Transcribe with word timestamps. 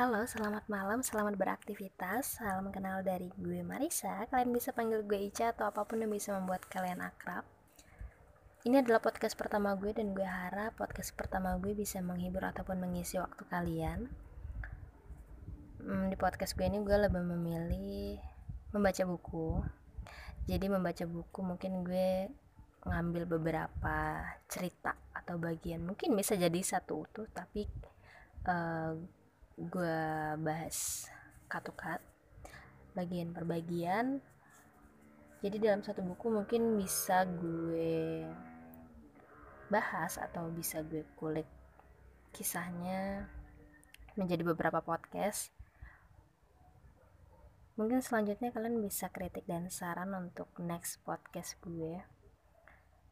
Halo, 0.00 0.24
selamat 0.24 0.64
malam, 0.72 1.04
selamat 1.04 1.36
beraktivitas. 1.36 2.40
Salam 2.40 2.72
kenal 2.72 3.04
dari 3.04 3.28
gue 3.36 3.60
Marisa. 3.60 4.24
Kalian 4.32 4.48
bisa 4.48 4.72
panggil 4.72 5.04
gue 5.04 5.28
Ica 5.28 5.52
atau 5.52 5.68
apa 5.68 5.84
pun 5.84 6.00
yang 6.00 6.08
bisa 6.08 6.32
membuat 6.32 6.64
kalian 6.72 7.04
akrab. 7.04 7.44
Ini 8.64 8.80
adalah 8.80 9.04
podcast 9.04 9.36
pertama 9.36 9.76
gue 9.76 9.92
dan 9.92 10.16
gue 10.16 10.24
harap 10.24 10.72
podcast 10.80 11.12
pertama 11.12 11.52
gue 11.60 11.76
bisa 11.76 12.00
menghibur 12.00 12.40
ataupun 12.48 12.80
mengisi 12.80 13.20
waktu 13.20 13.44
kalian. 13.52 14.08
Hmm, 15.84 16.08
di 16.08 16.16
podcast 16.16 16.56
gue 16.56 16.64
ini 16.64 16.80
gue 16.80 16.96
lebih 16.96 17.20
memilih 17.20 18.16
membaca 18.72 19.04
buku. 19.04 19.60
Jadi 20.48 20.64
membaca 20.72 21.04
buku 21.04 21.40
mungkin 21.44 21.84
gue 21.84 22.32
ngambil 22.88 23.28
beberapa 23.28 24.24
cerita 24.48 24.96
atau 25.12 25.36
bagian 25.36 25.84
mungkin 25.84 26.16
bisa 26.16 26.40
jadi 26.40 26.56
satu 26.64 27.04
utuh 27.04 27.28
tapi 27.28 27.68
uh, 28.48 29.19
gue 29.60 30.00
bahas 30.40 31.08
cut 31.52 31.68
bagian 32.96 33.36
per 33.36 33.44
bagian 33.44 34.24
jadi 35.40 35.56
dalam 35.56 35.80
satu 35.80 36.04
buku 36.04 36.28
mungkin 36.32 36.76
bisa 36.76 37.24
gue 37.24 38.28
bahas 39.72 40.20
atau 40.20 40.52
bisa 40.52 40.84
gue 40.84 41.00
kulik 41.16 41.48
kisahnya 42.34 43.24
menjadi 44.18 44.42
beberapa 44.44 44.84
podcast. 44.84 45.48
Mungkin 47.80 48.04
selanjutnya 48.04 48.52
kalian 48.52 48.84
bisa 48.84 49.08
kritik 49.08 49.48
dan 49.48 49.72
saran 49.72 50.12
untuk 50.12 50.52
next 50.60 51.00
podcast 51.08 51.56
gue 51.64 52.19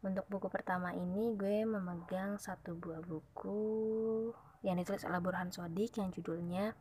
untuk 0.04 0.26
buku 0.30 0.46
pertama 0.46 0.94
ini 0.94 1.34
gue 1.34 1.66
memegang 1.66 2.38
satu 2.38 2.78
buah 2.78 3.02
buku 3.02 4.30
yang 4.62 4.78
ditulis 4.78 5.02
oleh 5.06 5.18
Burhan 5.18 5.50
Sodik 5.50 5.98
yang 5.98 6.14
judulnya 6.14 6.74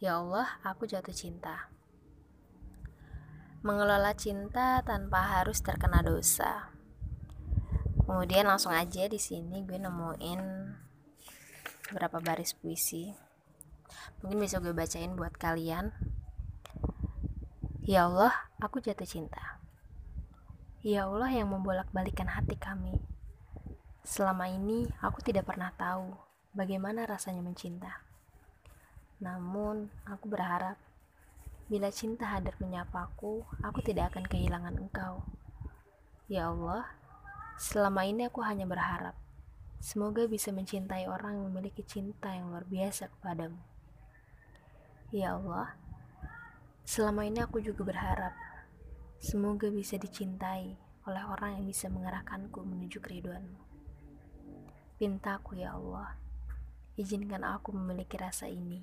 Ya 0.00 0.16
Allah, 0.16 0.56
aku 0.64 0.88
jatuh 0.88 1.12
cinta. 1.12 1.68
Mengelola 3.60 4.16
cinta 4.16 4.80
tanpa 4.80 5.20
harus 5.20 5.60
terkena 5.60 6.00
dosa. 6.00 6.72
Kemudian 8.08 8.48
langsung 8.48 8.72
aja 8.72 9.04
di 9.04 9.20
sini 9.20 9.60
gue 9.60 9.76
nemuin 9.76 10.40
beberapa 11.92 12.16
baris 12.24 12.56
puisi. 12.56 13.12
Mungkin 14.24 14.40
bisa 14.40 14.56
gue 14.64 14.72
bacain 14.72 15.12
buat 15.12 15.36
kalian. 15.36 15.92
Ya 17.84 18.08
Allah, 18.08 18.32
aku 18.56 18.80
jatuh 18.80 19.04
cinta. 19.04 19.59
Ya 20.80 21.04
Allah 21.04 21.28
yang 21.28 21.52
membolak-balikan 21.52 22.24
hati 22.24 22.56
kami. 22.56 22.96
Selama 24.00 24.48
ini 24.48 24.88
aku 25.04 25.20
tidak 25.20 25.44
pernah 25.44 25.68
tahu 25.76 26.16
bagaimana 26.56 27.04
rasanya 27.04 27.44
mencinta. 27.44 28.00
Namun, 29.20 29.92
aku 30.08 30.32
berharap 30.32 30.80
bila 31.68 31.92
cinta 31.92 32.32
hadir 32.32 32.56
menyapaku, 32.64 33.44
aku 33.60 33.84
tidak 33.84 34.16
akan 34.16 34.24
kehilangan 34.24 34.80
engkau. 34.80 35.20
Ya 36.32 36.48
Allah, 36.48 36.88
selama 37.60 38.08
ini 38.08 38.32
aku 38.32 38.40
hanya 38.40 38.64
berharap 38.64 39.12
semoga 39.84 40.24
bisa 40.24 40.48
mencintai 40.48 41.04
orang 41.12 41.36
yang 41.36 41.52
memiliki 41.52 41.84
cinta 41.84 42.32
yang 42.32 42.48
luar 42.48 42.64
biasa 42.64 43.12
kepadamu. 43.20 43.60
Ya 45.12 45.36
Allah, 45.36 45.76
selama 46.88 47.28
ini 47.28 47.44
aku 47.44 47.60
juga 47.60 47.84
berharap 47.84 48.32
semoga 49.20 49.68
bisa 49.68 50.00
dicintai 50.00 50.80
oleh 51.04 51.22
orang 51.28 51.60
yang 51.60 51.68
bisa 51.68 51.92
mengarahkanku 51.92 52.64
menuju 52.64 53.04
keriduanmu. 53.04 53.60
Pintaku 54.96 55.60
ya 55.60 55.76
Allah, 55.76 56.16
Izinkan 56.96 57.44
aku 57.44 57.72
memiliki 57.76 58.16
rasa 58.16 58.48
ini, 58.48 58.80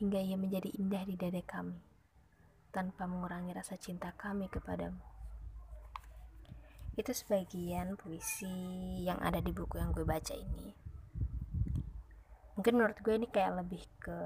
hingga 0.00 0.20
ia 0.20 0.36
menjadi 0.36 0.68
indah 0.80 1.04
di 1.04 1.16
dada 1.16 1.40
kami, 1.44 1.80
tanpa 2.72 3.08
mengurangi 3.08 3.52
rasa 3.56 3.76
cinta 3.80 4.12
kami 4.16 4.52
kepadamu. 4.52 5.00
Itu 6.96 7.12
sebagian 7.12 7.96
puisi 8.00 8.48
yang 9.04 9.20
ada 9.20 9.40
di 9.40 9.52
buku 9.52 9.80
yang 9.80 9.92
gue 9.92 10.04
baca 10.08 10.32
ini. 10.32 10.72
Mungkin 12.56 12.72
menurut 12.76 13.00
gue 13.00 13.16
ini 13.16 13.28
kayak 13.28 13.64
lebih 13.64 13.84
ke 13.96 14.18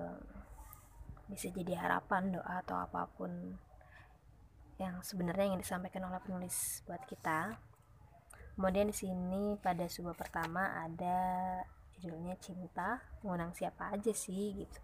bisa 1.31 1.51
jadi 1.51 1.79
harapan, 1.79 2.39
doa 2.39 2.63
atau 2.63 2.79
apa 2.79 3.07
pun 3.19 3.59
yang 4.79 5.03
sebenarnya 5.03 5.51
yang 5.51 5.59
disampaikan 5.59 6.07
oleh 6.07 6.23
penulis 6.23 6.87
buat 6.87 7.03
kita. 7.11 7.59
Kemudian 8.55 8.91
di 8.91 8.97
sini 8.97 9.59
pada 9.59 9.87
sebuah 9.87 10.15
pertama 10.15 10.83
ada 10.83 11.19
judulnya 11.99 12.39
cinta 12.39 13.03
mengundang 13.23 13.55
siapa 13.55 13.91
aja 13.91 14.15
sih 14.15 14.63
gitu. 14.63 14.81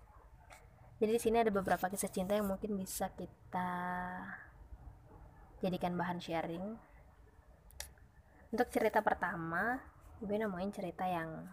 Jadi 0.99 1.11
di 1.11 1.21
sini 1.23 1.43
ada 1.43 1.51
beberapa 1.51 1.87
kisah 1.91 2.11
cinta 2.11 2.35
yang 2.39 2.47
mungkin 2.47 2.75
bisa 2.79 3.11
kita 3.15 3.71
jadikan 5.63 5.95
bahan 5.99 6.19
sharing. 6.23 6.67
Untuk 8.55 8.71
cerita 8.71 9.03
pertama 9.03 9.79
gue 10.23 10.37
nemuin 10.39 10.71
cerita 10.71 11.07
yang 11.07 11.51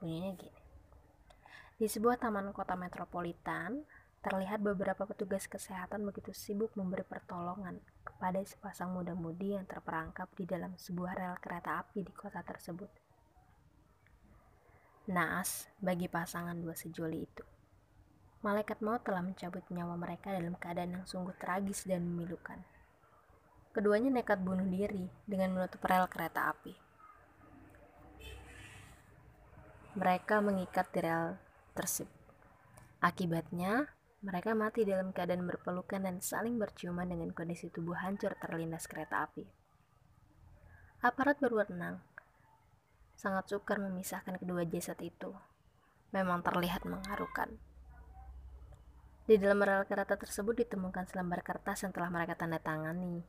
bunyinya 0.00 0.32
gini. 0.36 0.60
Di 1.76 1.88
sebuah 1.88 2.20
taman 2.20 2.52
kota 2.56 2.76
metropolitan 2.76 3.84
terlihat 4.26 4.58
beberapa 4.58 5.06
petugas 5.06 5.46
kesehatan 5.46 6.02
begitu 6.02 6.34
sibuk 6.34 6.74
memberi 6.74 7.06
pertolongan 7.06 7.78
kepada 8.02 8.42
sepasang 8.42 8.90
muda-mudi 8.90 9.54
yang 9.54 9.62
terperangkap 9.70 10.26
di 10.34 10.42
dalam 10.42 10.74
sebuah 10.74 11.14
rel 11.14 11.38
kereta 11.38 11.78
api 11.78 12.02
di 12.02 12.10
kota 12.10 12.42
tersebut. 12.42 12.90
Naas 15.14 15.70
bagi 15.78 16.10
pasangan 16.10 16.58
dua 16.58 16.74
sejoli 16.74 17.22
itu. 17.22 17.46
Malaikat 18.42 18.82
maut 18.82 19.06
telah 19.06 19.22
mencabut 19.22 19.62
nyawa 19.70 19.94
mereka 19.94 20.34
dalam 20.34 20.58
keadaan 20.58 20.98
yang 20.98 21.06
sungguh 21.06 21.38
tragis 21.38 21.86
dan 21.86 22.02
memilukan. 22.02 22.58
Keduanya 23.70 24.10
nekat 24.10 24.42
bunuh 24.42 24.66
diri 24.66 25.06
dengan 25.22 25.54
menutup 25.54 25.86
rel 25.86 26.10
kereta 26.10 26.50
api. 26.50 26.74
Mereka 29.94 30.42
mengikat 30.42 30.90
di 30.90 30.98
rel 31.06 31.38
tersebut. 31.78 32.10
Akibatnya, 32.98 33.86
mereka 34.26 34.58
mati 34.58 34.82
dalam 34.82 35.14
keadaan 35.14 35.46
berpelukan 35.46 36.02
dan 36.02 36.18
saling 36.18 36.58
berciuman 36.58 37.06
dengan 37.06 37.30
kondisi 37.30 37.70
tubuh 37.70 37.94
hancur 37.94 38.34
terlindas 38.42 38.90
kereta 38.90 39.22
api. 39.22 39.46
Aparat 41.06 41.38
berwenang 41.38 42.02
sangat 43.14 43.46
sukar 43.54 43.78
memisahkan 43.78 44.34
kedua 44.42 44.66
jasad 44.66 44.98
itu. 44.98 45.30
Memang 46.10 46.42
terlihat 46.42 46.82
mengharukan. 46.90 47.54
Di 49.30 49.38
dalam 49.38 49.62
rel 49.62 49.86
kereta 49.86 50.18
tersebut 50.18 50.58
ditemukan 50.58 51.06
selembar 51.06 51.46
kertas 51.46 51.86
yang 51.86 51.94
telah 51.94 52.10
mereka 52.10 52.34
tanda 52.34 52.58
tangani. 52.58 53.22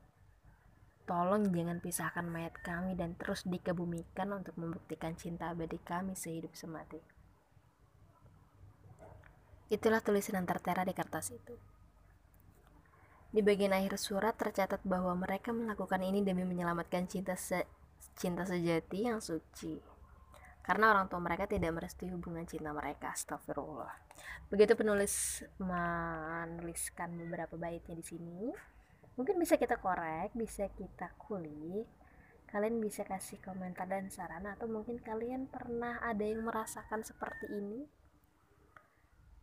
Tolong 1.06 1.54
jangan 1.54 1.78
pisahkan 1.78 2.26
mayat 2.26 2.58
kami 2.66 2.98
dan 2.98 3.14
terus 3.14 3.46
dikebumikan 3.46 4.34
untuk 4.34 4.58
membuktikan 4.58 5.14
cinta 5.14 5.54
abadi 5.54 5.78
kami 5.78 6.18
sehidup 6.18 6.58
semati. 6.58 7.17
Itulah 9.68 10.00
tulisan 10.00 10.40
yang 10.40 10.48
tertera 10.48 10.88
di 10.88 10.96
kertas 10.96 11.36
itu. 11.36 11.56
Di 13.28 13.44
bagian 13.44 13.76
akhir 13.76 14.00
surat 14.00 14.40
tercatat 14.40 14.80
bahwa 14.88 15.12
mereka 15.20 15.52
melakukan 15.52 16.00
ini 16.00 16.24
demi 16.24 16.48
menyelamatkan 16.48 17.12
cinta 17.12 17.36
se 17.36 17.68
cinta 18.16 18.48
sejati 18.48 19.12
yang 19.12 19.20
suci. 19.20 19.76
Karena 20.64 20.96
orang 20.96 21.12
tua 21.12 21.20
mereka 21.20 21.48
tidak 21.48 21.76
merestui 21.76 22.08
hubungan 22.12 22.48
cinta 22.48 22.72
mereka 22.72 23.12
astagfirullah. 23.12 23.92
Begitu 24.48 24.80
penulis 24.80 25.44
menuliskan 25.60 27.20
beberapa 27.20 27.60
baitnya 27.60 27.96
di 28.00 28.06
sini. 28.08 28.52
Mungkin 29.20 29.36
bisa 29.36 29.60
kita 29.60 29.76
korek 29.84 30.32
bisa 30.32 30.72
kita 30.72 31.12
kulik 31.20 31.88
kalian 32.48 32.80
bisa 32.80 33.04
kasih 33.04 33.44
komentar 33.44 33.92
dan 33.92 34.08
saran 34.08 34.48
atau 34.48 34.72
mungkin 34.72 35.04
kalian 35.04 35.52
pernah 35.52 36.00
ada 36.00 36.24
yang 36.24 36.48
merasakan 36.48 37.04
seperti 37.04 37.52
ini 37.52 37.84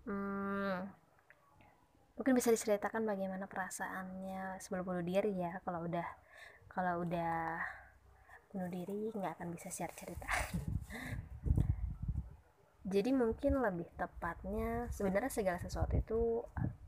hmm, 0.05 0.77
mungkin 2.15 2.35
bisa 2.37 2.55
diceritakan 2.55 3.05
bagaimana 3.05 3.51
perasaannya 3.51 4.63
sebelum 4.63 4.85
bunuh 4.85 5.05
diri 5.05 5.35
ya. 5.35 5.61
Kalau 5.65 5.85
udah 5.85 6.09
kalau 6.71 7.03
udah 7.07 7.61
bunuh 8.55 8.71
diri 8.71 9.11
nggak 9.15 9.41
akan 9.41 9.49
bisa 9.51 9.69
share 9.73 9.95
cerita. 9.97 10.31
Jadi 12.85 13.17
mungkin 13.17 13.65
lebih 13.65 13.89
tepatnya 13.97 14.93
sebenarnya 14.93 15.33
segala 15.33 15.57
sesuatu 15.57 15.97
itu 15.97 16.45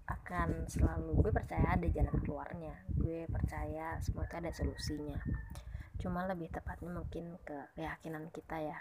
akan 0.06 0.70
selalu 0.70 1.24
gue 1.24 1.32
percaya 1.32 1.72
ada 1.72 1.88
jalan 1.88 2.16
keluarnya. 2.22 2.74
Gue 2.94 3.24
percaya 3.26 3.96
semua 4.04 4.28
ada 4.28 4.52
solusinya. 4.52 5.16
Cuma 5.98 6.28
lebih 6.28 6.52
tepatnya 6.52 6.92
mungkin 6.92 7.40
ke 7.42 7.72
keyakinan 7.74 8.28
kita 8.30 8.60
ya. 8.60 8.78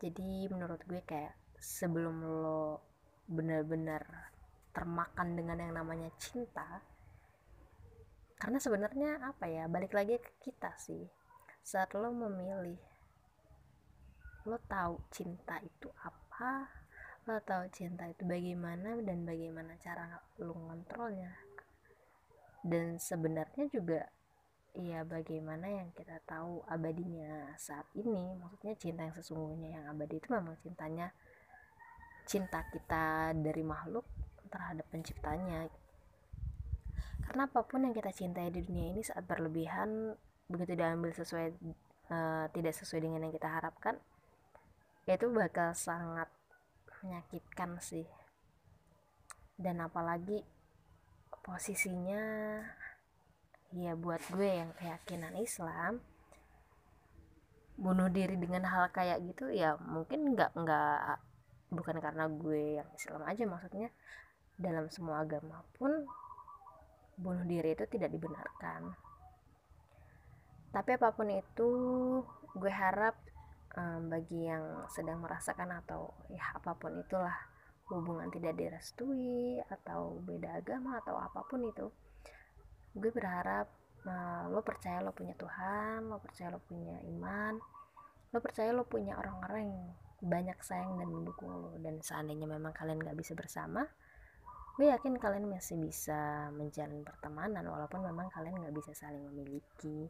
Jadi 0.00 0.48
menurut 0.48 0.80
gue 0.88 1.04
kayak 1.04 1.36
sebelum 1.60 2.24
lo 2.24 2.87
benar-benar 3.28 4.32
termakan 4.72 5.36
dengan 5.36 5.60
yang 5.60 5.74
namanya 5.76 6.08
cinta 6.16 6.80
karena 8.38 8.62
sebenarnya 8.62 9.18
apa 9.18 9.50
ya 9.50 9.66
balik 9.66 9.98
lagi 9.98 10.14
ke 10.22 10.30
kita 10.46 10.70
sih. 10.78 11.02
Saat 11.66 11.98
lo 11.98 12.14
memilih 12.14 12.78
lo 14.46 14.56
tahu 14.70 15.02
cinta 15.10 15.58
itu 15.60 15.90
apa 16.00 16.70
lo 17.26 17.36
tahu 17.42 17.66
cinta 17.74 18.06
itu 18.08 18.24
bagaimana 18.24 18.96
dan 19.02 19.26
bagaimana 19.26 19.74
cara 19.82 20.22
lo 20.38 20.54
ngontrolnya. 20.54 21.34
Dan 22.62 23.02
sebenarnya 23.02 23.66
juga 23.74 24.06
ya 24.78 25.02
bagaimana 25.02 25.66
yang 25.66 25.90
kita 25.90 26.22
tahu 26.22 26.62
abadinya 26.70 27.58
saat 27.58 27.90
ini. 27.98 28.38
Maksudnya 28.38 28.78
cinta 28.78 29.02
yang 29.02 29.18
sesungguhnya 29.18 29.68
yang 29.82 29.84
abadi 29.90 30.22
itu 30.22 30.30
memang 30.30 30.54
cintanya 30.62 31.10
cinta 32.28 32.60
kita 32.68 33.32
dari 33.32 33.64
makhluk 33.64 34.04
terhadap 34.52 34.84
penciptanya. 34.92 35.72
Karena 37.24 37.48
apa 37.48 37.64
pun 37.64 37.88
yang 37.88 37.96
kita 37.96 38.12
cintai 38.12 38.52
di 38.52 38.60
dunia 38.60 38.92
ini 38.92 39.00
saat 39.00 39.24
berlebihan 39.24 40.12
begitu 40.48 40.76
diambil 40.76 41.12
sesuai 41.12 41.56
uh, 42.12 42.46
tidak 42.52 42.72
sesuai 42.76 43.04
dengan 43.04 43.28
yang 43.28 43.34
kita 43.36 43.48
harapkan 43.48 43.96
itu 45.08 45.24
bakal 45.32 45.72
sangat 45.72 46.28
menyakitkan 47.00 47.80
sih. 47.80 48.04
Dan 49.56 49.80
apalagi 49.80 50.44
posisinya 51.40 52.20
ya 53.72 53.92
buat 53.96 54.20
gue 54.32 54.48
yang 54.48 54.70
keyakinan 54.76 55.32
Islam 55.40 56.00
bunuh 57.78 58.08
diri 58.12 58.36
dengan 58.36 58.68
hal 58.68 58.90
kayak 58.90 59.22
gitu 59.28 59.52
ya 59.52 59.78
mungkin 59.78 60.34
nggak 60.34 60.50
nggak 60.56 61.27
bukan 61.68 61.96
karena 62.00 62.24
gue 62.28 62.80
yang 62.80 62.88
Islam 62.96 63.22
aja 63.28 63.44
maksudnya 63.44 63.88
dalam 64.58 64.88
semua 64.90 65.22
agama 65.22 65.62
pun 65.76 65.92
bunuh 67.18 67.44
diri 67.44 67.74
itu 67.74 67.84
tidak 67.90 68.10
dibenarkan. 68.14 68.94
Tapi 70.70 70.90
apa 70.94 71.08
pun 71.12 71.28
itu 71.32 71.70
gue 72.54 72.72
harap 72.72 73.16
um, 73.76 74.10
bagi 74.10 74.48
yang 74.48 74.86
sedang 74.90 75.22
merasakan 75.22 75.78
atau 75.84 76.14
ya 76.32 76.42
apa 76.54 76.74
pun 76.78 76.94
itulah 76.98 77.34
hubungan 77.88 78.28
tidak 78.28 78.56
direstui 78.56 79.60
atau 79.64 80.20
beda 80.20 80.60
agama 80.60 81.00
atau 81.00 81.16
apa 81.16 81.40
pun 81.48 81.64
itu 81.64 81.88
gue 82.92 83.10
berharap 83.12 83.68
uh, 84.04 84.44
lo 84.52 84.60
percaya 84.60 85.00
lo 85.00 85.16
punya 85.16 85.32
Tuhan 85.38 86.04
lo 86.04 86.20
percaya 86.20 86.52
lo 86.52 86.60
punya 86.60 87.00
iman 87.16 87.56
lo 88.28 88.38
percaya 88.44 88.76
lo 88.76 88.84
punya 88.84 89.16
orang-orang 89.16 89.72
yang 89.72 89.84
banyak 90.18 90.58
sayang 90.62 90.98
dan 90.98 91.08
mendukung 91.10 91.50
lo 91.50 91.70
dan 91.78 92.02
seandainya 92.02 92.46
memang 92.46 92.74
kalian 92.74 92.98
gak 92.98 93.14
bisa 93.14 93.38
bersama 93.38 93.86
gue 94.78 94.94
yakin 94.94 95.18
kalian 95.18 95.50
masih 95.50 95.74
bisa 95.74 96.54
menjalin 96.54 97.02
pertemanan 97.02 97.66
walaupun 97.66 97.98
memang 97.98 98.30
kalian 98.30 98.62
gak 98.62 98.78
bisa 98.78 98.94
saling 98.94 99.26
memiliki. 99.26 100.06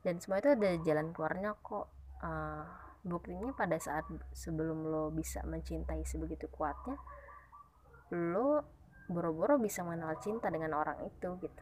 Dan 0.00 0.16
semua 0.24 0.40
itu 0.40 0.56
ada 0.56 0.72
jalan 0.80 1.12
keluarnya 1.12 1.52
kok. 1.60 1.92
Uh, 2.24 2.64
buktinya 3.04 3.52
pada 3.52 3.76
saat 3.76 4.08
sebelum 4.32 4.88
lo 4.88 5.12
bisa 5.12 5.44
mencintai 5.44 6.02
sebegitu 6.02 6.48
kuatnya 6.50 6.96
lo 8.10 8.64
boro-boro 9.06 9.62
bisa 9.62 9.86
mengenal 9.86 10.18
cinta 10.18 10.50
dengan 10.50 10.74
orang 10.74 10.98
itu 11.06 11.28
gitu. 11.38 11.60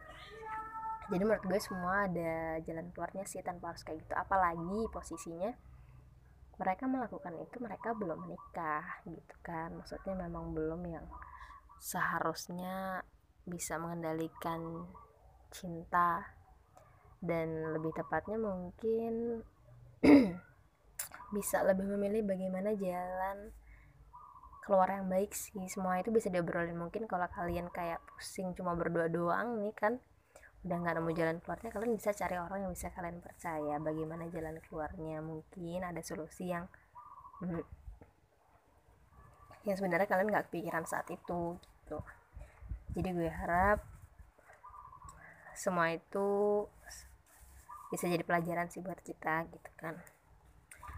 Jadi 1.11 1.21
menurut 1.21 1.45
gue 1.45 1.59
semua 1.61 2.09
ada 2.09 2.57
jalan 2.65 2.89
keluarnya 2.95 3.27
sih 3.29 3.43
tanpa 3.45 3.75
harus 3.75 3.85
kayak 3.85 4.01
gitu. 4.01 4.13
Apalagi 4.17 4.89
posisinya 4.89 5.53
mereka 6.55 6.87
melakukan 6.87 7.35
itu 7.39 7.57
mereka 7.59 7.91
belum 7.91 8.27
menikah 8.27 9.03
gitu 9.03 9.35
kan. 9.43 9.75
Maksudnya 9.75 10.15
memang 10.15 10.55
belum 10.55 10.81
yang 10.87 11.05
seharusnya 11.79 13.03
bisa 13.43 13.75
mengendalikan 13.77 14.87
cinta. 15.51 16.23
Dan 17.25 17.73
lebih 17.73 17.89
tepatnya 17.95 18.37
mungkin 18.37 19.41
bisa 21.35 21.65
lebih 21.65 21.89
memilih 21.97 22.21
bagaimana 22.21 22.77
jalan 22.77 23.49
keluar 24.61 24.89
yang 24.93 25.09
baik 25.11 25.33
sih. 25.33 25.65
Semua 25.67 25.99
itu 25.99 26.13
bisa 26.13 26.31
diobrolin. 26.31 26.77
Mungkin 26.77 27.09
kalau 27.09 27.25
kalian 27.29 27.67
kayak 27.73 27.99
pusing 28.13 28.53
cuma 28.53 28.77
berdua 28.77 29.09
doang 29.09 29.59
nih 29.59 29.73
kan 29.73 29.99
udah 30.65 30.77
nggak 30.81 30.95
nemu 30.97 31.11
jalan 31.13 31.37
keluarnya 31.45 31.69
kalian 31.69 31.93
bisa 31.93 32.09
cari 32.17 32.41
orang 32.41 32.65
yang 32.65 32.73
bisa 32.73 32.89
kalian 32.89 33.21
percaya. 33.21 33.77
Bagaimana 33.77 34.25
jalan 34.33 34.57
keluarnya? 34.65 35.21
Mungkin 35.21 35.85
ada 35.85 36.01
solusi 36.01 36.49
yang 36.49 36.65
hmm, 37.45 37.61
yang 39.69 39.75
sebenarnya 39.77 40.09
kalian 40.09 40.33
nggak 40.33 40.49
kepikiran 40.49 40.89
saat 40.89 41.05
itu 41.13 41.61
gitu. 41.61 42.01
Jadi 42.97 43.09
gue 43.13 43.29
harap 43.29 43.85
semua 45.53 45.93
itu 45.93 46.65
bisa 47.93 48.09
jadi 48.09 48.25
pelajaran 48.25 48.65
sih 48.73 48.81
buat 48.81 48.97
kita 49.05 49.45
gitu 49.53 49.69
kan. 49.77 50.01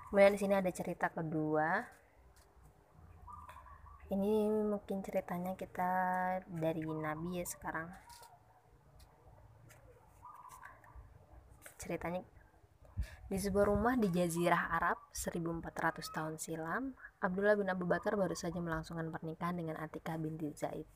Kemudian 0.08 0.32
di 0.32 0.40
sini 0.40 0.56
ada 0.56 0.72
cerita 0.72 1.12
kedua. 1.12 1.84
Ini 4.08 4.48
mungkin 4.72 5.04
ceritanya 5.04 5.60
kita 5.60 5.92
dari 6.48 6.80
Nabi 6.88 7.44
ya 7.44 7.46
sekarang 7.46 7.92
ceritanya. 11.78 12.26
Di 13.28 13.36
sebuah 13.36 13.68
rumah 13.68 14.00
di 14.00 14.08
Jazirah 14.08 14.72
Arab 14.72 14.98
1400 15.12 16.16
tahun 16.16 16.36
silam 16.40 16.96
Abdullah 17.20 17.60
bin 17.60 17.68
Abu 17.68 17.84
Bakar 17.84 18.16
baru 18.16 18.32
saja 18.34 18.58
melangsungkan 18.64 19.12
pernikahan 19.12 19.60
dengan 19.60 19.76
Atikah 19.78 20.16
binti 20.16 20.48
Zaid. 20.56 20.88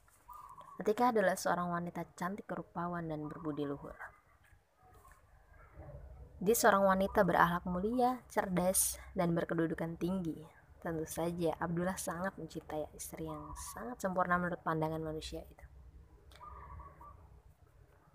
Atikah 0.79 1.11
adalah 1.11 1.35
seorang 1.35 1.75
wanita 1.75 2.07
cantik 2.15 2.47
kerupawan 2.47 3.05
dan 3.05 3.27
berbudi 3.27 3.67
luhur. 3.67 3.93
Dia 6.41 6.57
seorang 6.57 6.89
wanita 6.89 7.21
berakhlak 7.21 7.69
mulia, 7.69 8.25
cerdas, 8.31 8.97
dan 9.13 9.37
berkedudukan 9.37 9.93
tinggi. 10.01 10.41
Tentu 10.81 11.05
saja 11.05 11.53
Abdullah 11.61 11.99
sangat 11.99 12.33
mencintai 12.41 12.89
istri 12.97 13.29
yang 13.29 13.53
sangat 13.77 14.01
sempurna 14.01 14.41
menurut 14.41 14.57
pandangan 14.65 14.97
manusia 14.97 15.45
itu. 15.45 15.65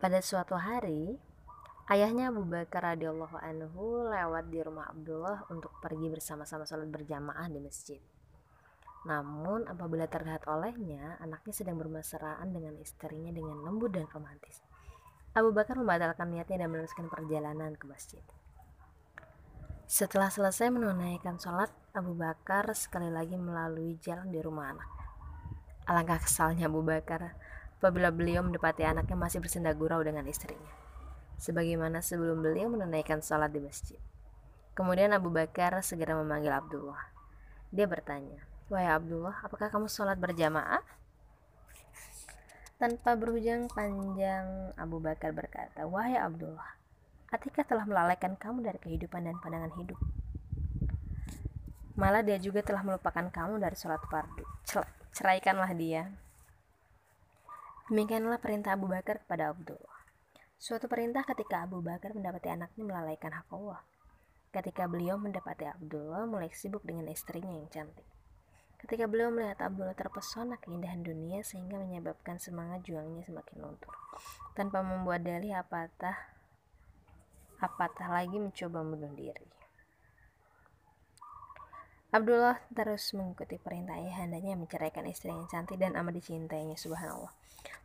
Pada 0.03 0.19
suatu 0.19 0.59
hari, 0.59 1.23
ayahnya 1.87 2.35
Abu 2.35 2.43
Bakar 2.43 2.95
radhiyallahu 2.95 3.39
anhu 3.39 4.11
lewat 4.11 4.51
di 4.51 4.59
rumah 4.63 4.91
Abdullah 4.91 5.47
untuk 5.55 5.71
pergi 5.79 6.11
bersama-sama 6.11 6.67
sholat 6.67 6.91
berjamaah 6.91 7.47
di 7.47 7.63
masjid. 7.63 8.03
Namun 9.07 9.71
apabila 9.71 10.11
terlihat 10.11 10.51
olehnya, 10.51 11.15
anaknya 11.23 11.55
sedang 11.55 11.79
bermesraan 11.79 12.51
dengan 12.51 12.75
istrinya 12.83 13.31
dengan 13.31 13.63
lembut 13.63 13.95
dan 13.95 14.11
romantis. 14.11 14.59
Abu 15.37 15.55
Bakar 15.55 15.79
membatalkan 15.79 16.27
niatnya 16.33 16.67
dan 16.67 16.75
meneruskan 16.75 17.07
perjalanan 17.07 17.79
ke 17.79 17.87
masjid. 17.87 18.25
Setelah 19.87 20.27
selesai 20.27 20.75
menunaikan 20.75 21.39
sholat, 21.39 21.71
Abu 21.95 22.19
Bakar 22.19 22.67
sekali 22.75 23.07
lagi 23.07 23.39
melalui 23.39 23.95
jalan 24.03 24.35
di 24.35 24.43
rumah 24.43 24.75
anak. 24.75 24.91
Alangkah 25.87 26.19
kesalnya 26.19 26.67
Abu 26.67 26.83
Bakar 26.83 27.39
apabila 27.79 28.11
beliau 28.11 28.43
mendapati 28.43 28.83
anaknya 28.83 29.15
masih 29.15 29.39
bersenda 29.39 29.71
gurau 29.71 30.03
dengan 30.03 30.27
istrinya. 30.27 30.86
Sebagaimana 31.37 32.01
sebelum 32.01 32.41
beliau 32.41 32.73
menunaikan 32.73 33.21
sholat 33.21 33.53
di 33.53 33.61
masjid. 33.61 34.01
Kemudian 34.77 35.13
Abu 35.17 35.33
Bakar 35.33 35.77
segera 35.81 36.17
memanggil 36.17 36.53
Abdullah. 36.53 37.01
Dia 37.73 37.89
bertanya, 37.89 38.45
Wahai 38.69 38.93
Abdullah, 38.93 39.37
apakah 39.45 39.73
kamu 39.73 39.89
sholat 39.89 40.19
berjamaah? 40.21 40.85
Tanpa 42.77 43.17
berhujang 43.17 43.73
panjang, 43.73 44.77
Abu 44.77 45.01
Bakar 45.01 45.33
berkata, 45.33 45.89
Wahai 45.89 46.21
Abdullah, 46.21 46.77
Atika 47.27 47.67
telah 47.67 47.83
melalaikan 47.83 48.39
kamu 48.39 48.63
dari 48.63 48.79
kehidupan 48.79 49.27
dan 49.27 49.37
pandangan 49.43 49.75
hidup. 49.83 49.99
Malah 51.99 52.23
dia 52.23 52.39
juga 52.39 52.63
telah 52.63 52.87
melupakan 52.87 53.27
kamu 53.33 53.59
dari 53.59 53.75
sholat 53.75 53.99
fardu. 54.07 54.47
Ceraikanlah 55.11 55.73
dia. 55.75 56.13
Demikianlah 57.91 58.39
perintah 58.39 58.79
Abu 58.79 58.87
Bakar 58.87 59.25
kepada 59.27 59.51
Abdullah. 59.51 60.06
Suatu 60.57 60.89
perintah 60.89 61.21
ketika 61.23 61.69
Abu 61.69 61.85
Bakar 61.85 62.17
mendapati 62.17 62.49
anaknya 62.49 62.85
melalaikan 62.85 63.33
hak 63.33 63.49
Allah. 63.53 63.85
Ketika 64.49 64.89
beliau 64.89 65.21
mendapati 65.21 65.69
Abdullah 65.69 66.25
mulai 66.25 66.49
sibuk 66.49 66.81
dengan 66.81 67.13
istrinya 67.13 67.53
yang 67.53 67.69
cantik. 67.69 68.09
Ketika 68.81 69.05
beliau 69.05 69.29
melihat 69.29 69.61
Abdullah 69.61 69.93
terpesona 69.93 70.57
keindahan 70.57 71.05
dunia 71.05 71.45
sehingga 71.45 71.77
menyebabkan 71.77 72.41
semangat 72.41 72.89
juangnya 72.89 73.25
semakin 73.29 73.57
luntur. 73.61 73.93
Tanpa 74.57 74.81
membuat 74.81 75.25
dalih 75.25 75.57
apatah 75.61 76.17
apatah 77.61 78.09
lagi 78.13 78.37
mencoba 78.37 78.85
bunuh 78.85 79.13
diri. 79.17 79.49
Abdullah 82.17 82.57
terus 82.73 83.13
mengikuti 83.13 83.61
perintah 83.61 84.01
ayahandanya 84.01 84.57
menceraikan 84.57 85.05
istri 85.05 85.29
yang 85.29 85.45
cantik 85.53 85.77
dan 85.77 85.93
amat 86.01 86.17
dicintainya 86.17 86.81
subhanallah. 86.81 87.33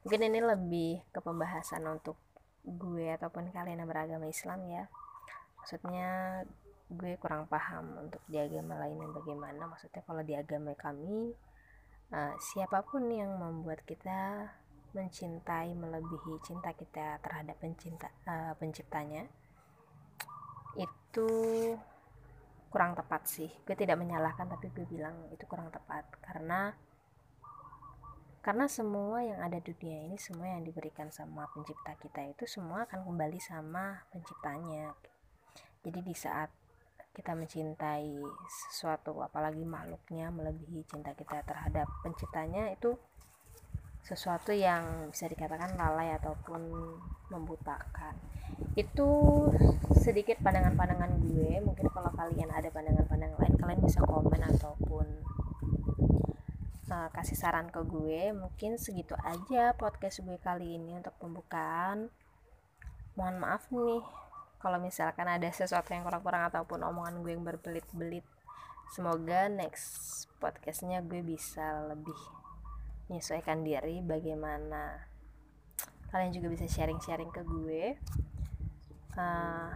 Mungkin 0.07 0.23
ini 0.23 0.39
lebih 0.39 1.03
ke 1.11 1.19
pembahasan 1.19 1.83
untuk 1.83 2.15
gue 2.65 3.07
ataupun 3.13 3.49
kalian 3.49 3.81
yang 3.83 3.89
beragama 3.89 4.29
Islam 4.29 4.65
ya. 4.69 4.85
Maksudnya 5.61 6.41
gue 6.91 7.15
kurang 7.21 7.47
paham 7.47 8.07
untuk 8.07 8.21
di 8.27 8.37
agama 8.37 8.77
lain 8.81 8.99
yang 8.99 9.13
bagaimana. 9.13 9.69
Maksudnya 9.69 10.01
kalau 10.03 10.21
di 10.21 10.33
agama 10.35 10.75
kami 10.77 11.33
uh, 12.11 12.35
siapa 12.37 12.83
pun 12.85 13.07
yang 13.09 13.35
membuat 13.39 13.81
kita 13.87 14.51
mencintai 14.91 15.71
melebihi 15.71 16.43
cinta 16.43 16.75
kita 16.75 17.23
terhadap 17.23 17.55
pencinta 17.63 18.11
uh, 18.27 18.51
penciptanya 18.59 19.23
itu 20.75 21.29
kurang 22.71 22.95
tepat 22.95 23.27
sih 23.27 23.51
gue 23.67 23.75
tidak 23.75 23.99
menyalahkan 23.99 24.47
tapi 24.47 24.71
gue 24.71 24.87
bilang 24.87 25.15
itu 25.31 25.43
kurang 25.47 25.71
tepat 25.71 26.07
karena 26.23 26.75
karena 28.41 28.65
semua 28.65 29.21
yang 29.21 29.37
ada 29.37 29.61
di 29.61 29.69
dunia 29.77 30.09
ini 30.09 30.17
semua 30.17 30.49
yang 30.49 30.65
diberikan 30.65 31.13
sama 31.13 31.45
pencipta 31.53 31.93
kita 32.01 32.25
itu 32.25 32.49
semua 32.49 32.89
akan 32.89 33.05
kembali 33.05 33.37
sama 33.37 34.01
penciptanya. 34.09 34.97
Jadi 35.85 36.01
di 36.01 36.15
saat 36.17 36.49
kita 37.13 37.37
mencintai 37.37 38.17
sesuatu 38.49 39.21
apalagi 39.21 39.61
makhluknya 39.61 40.33
melebihi 40.33 40.89
cinta 40.89 41.13
kita 41.13 41.45
terhadap 41.45 41.85
penciptanya 42.01 42.73
itu 42.73 42.97
sesuatu 44.01 44.49
yang 44.49 45.13
bisa 45.13 45.29
dikatakan 45.29 45.77
lalai 45.77 46.17
ataupun 46.17 46.65
membutakan. 47.29 48.17
Itu 48.73 49.05
sedikit 50.01 50.41
pandangan-pandangan 50.41 51.21
gue. 51.21 51.61
Mungkin 51.61 51.85
kalau 51.93 52.09
kalian 52.17 52.49
ada 52.49 52.73
pandangan-pandangan 52.73 53.37
lain 53.37 53.55
kalian 53.61 53.81
bisa 53.85 54.01
komen 54.01 54.41
ataupun 54.41 55.05
uh, 56.91 57.07
kasih 57.15 57.39
saran 57.39 57.71
ke 57.71 57.79
gue 57.87 58.35
mungkin 58.35 58.75
segitu 58.75 59.15
aja 59.23 59.71
podcast 59.79 60.19
gue 60.21 60.35
kali 60.43 60.75
ini 60.75 60.99
untuk 60.99 61.15
pembukaan. 61.17 62.11
Mohon 63.15 63.35
maaf 63.39 63.63
nih 63.71 64.03
kalau 64.59 64.77
misalkan 64.77 65.25
ada 65.25 65.47
sesuatu 65.49 65.89
yang 65.95 66.03
kurang-kurang 66.03 66.51
ataupun 66.51 66.83
omongan 66.83 67.23
gue 67.23 67.31
yang 67.33 67.47
berbelit-belit. 67.47 68.27
Semoga 68.91 69.47
next 69.47 70.27
podcastnya 70.43 70.99
gue 70.99 71.23
bisa 71.23 71.87
lebih 71.87 72.17
menyesuaikan 73.07 73.63
diri 73.63 74.03
bagaimana 74.03 75.07
kalian 76.11 76.35
juga 76.35 76.51
bisa 76.51 76.67
sharing-sharing 76.67 77.31
ke 77.31 77.41
gue. 77.47 77.95
Uh, 79.15 79.71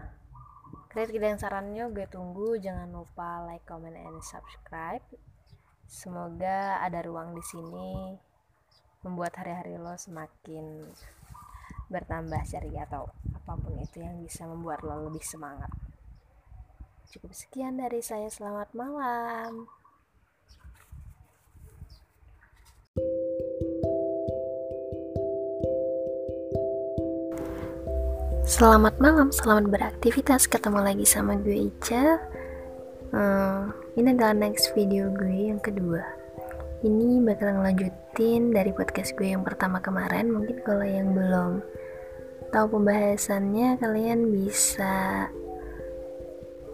kritik 0.91 1.19
dan 1.24 1.39
sarannya 1.39 1.88
gue 1.95 2.07
tunggu. 2.12 2.60
Jangan 2.60 2.91
lupa 2.91 3.48
like 3.48 3.63
comment 3.63 3.95
and 3.95 4.19
subscribe 4.19 5.03
Semoga 5.86 6.82
ada 6.82 7.00
ruang 7.06 7.38
di 7.38 7.44
sini 7.46 8.18
membuat 9.06 9.38
hari-hari 9.38 9.77
lo 9.77 9.94
semakin 9.94 10.89
bertambah 11.94 12.42
ceria 12.50 12.89
atau 12.89 13.06
apa 13.38 13.54
pun 13.54 13.77
itu 13.77 14.01
yang 14.01 14.18
bisa 14.25 14.50
membuat 14.50 14.82
lo 14.82 15.06
lebih 15.06 15.22
semangat. 15.22 15.70
Cukup 17.13 17.32
sekian 17.38 17.77
dari 17.77 18.01
saya. 18.01 18.25
Selamat 18.34 18.74
malam. 18.74 19.70
Selamat 28.46 28.98
malam, 28.98 29.30
selamat 29.30 29.70
beraktivitas. 29.70 30.50
Ketemu 30.50 30.80
lagi 30.82 31.06
sama 31.06 31.38
gue 31.38 31.70
Ica. 31.70 32.18
Hmm, 33.13 33.85
ini 33.96 34.12
adalah 34.12 34.36
next 34.36 34.75
video 34.75 35.08
gue 35.08 35.56
yang 35.56 35.64
kedua. 35.64 36.04
Ini 36.84 37.24
bakal 37.24 37.56
ngelanjutin 37.56 38.52
dari 38.52 38.75
podcast 38.75 39.16
gue 39.16 39.32
yang 39.32 39.48
pertama 39.48 39.80
kemarin. 39.80 40.36
Mungkin 40.36 40.60
kalau 40.68 40.84
yang 40.84 41.16
belum 41.16 41.64
tahu 42.52 42.75
pembahasannya 42.75 43.80
kalian 43.80 44.36
bisa 44.36 45.28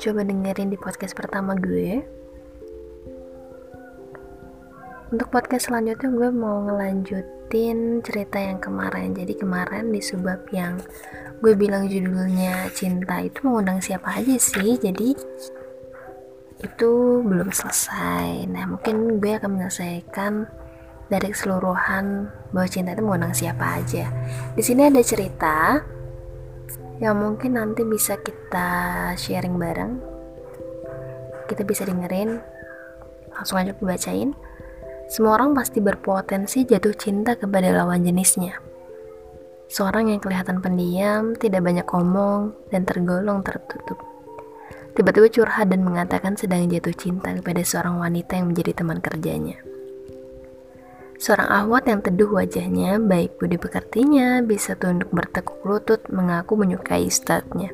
coba 0.01 0.25
dengerin 0.25 0.73
di 0.73 0.77
podcast 0.81 1.13
pertama 1.13 1.53
gue. 1.53 2.01
Untuk 5.13 5.29
podcast 5.29 5.69
selanjutnya 5.69 6.09
gue 6.09 6.29
mau 6.33 6.65
ngelanjutin 6.65 8.01
cerita 8.01 8.41
yang 8.41 8.57
kemarin. 8.57 9.13
Jadi 9.13 9.37
kemarin 9.37 9.93
di 9.93 10.01
sebab 10.01 10.49
yang 10.49 10.81
gue 11.37 11.53
bilang 11.53 11.85
judulnya 11.85 12.73
cinta 12.73 13.21
itu 13.21 13.45
mengundang 13.45 13.77
siapa 13.77 14.17
aja 14.17 14.41
sih? 14.41 14.81
Jadi 14.81 15.13
itu 16.61 17.21
belum 17.25 17.49
selesai. 17.49 18.45
Nah 18.47 18.69
mungkin 18.69 19.17
gue 19.17 19.37
akan 19.37 19.57
menyelesaikan 19.57 20.45
dari 21.09 21.27
keseluruhan 21.33 22.31
bahwa 22.55 22.67
cinta 22.69 22.93
itu 22.95 23.01
mengundang 23.03 23.35
siapa 23.35 23.81
aja. 23.81 24.07
Di 24.55 24.63
sini 24.63 24.87
ada 24.87 25.01
cerita 25.01 25.81
yang 27.01 27.17
mungkin 27.17 27.57
nanti 27.57 27.81
bisa 27.83 28.15
kita 28.21 28.69
sharing 29.17 29.57
bareng. 29.57 29.93
Kita 31.49 31.65
bisa 31.65 31.83
dengerin 31.83 32.39
langsung 33.33 33.57
aja 33.57 33.73
bacain 33.75 34.37
semua 35.11 35.35
orang 35.35 35.51
pasti 35.51 35.83
berpotensi 35.83 36.63
jatuh 36.63 36.95
cinta 36.95 37.35
kepada 37.35 37.67
lawan 37.75 37.99
jenisnya. 37.99 38.55
Seorang 39.67 40.07
yang 40.07 40.23
kelihatan 40.23 40.63
pendiam, 40.63 41.35
tidak 41.35 41.67
banyak 41.67 41.83
omong, 41.91 42.55
dan 42.71 42.87
tergolong 42.87 43.43
tertutup 43.43 43.99
tiba-tiba 44.93 45.27
curhat 45.31 45.71
dan 45.71 45.81
mengatakan 45.83 46.35
sedang 46.35 46.67
jatuh 46.67 46.95
cinta 46.95 47.31
kepada 47.35 47.61
seorang 47.63 47.99
wanita 47.99 48.39
yang 48.39 48.51
menjadi 48.51 48.83
teman 48.83 48.99
kerjanya. 48.99 49.57
Seorang 51.21 51.53
ahwat 51.53 51.85
yang 51.85 52.01
teduh 52.01 52.33
wajahnya, 52.33 52.97
baik 52.97 53.37
budi 53.37 53.61
pekertinya, 53.61 54.41
bisa 54.41 54.73
tunduk 54.73 55.13
bertekuk 55.13 55.61
lutut, 55.61 56.01
mengaku 56.09 56.57
menyukai 56.57 57.05
ustadznya. 57.05 57.69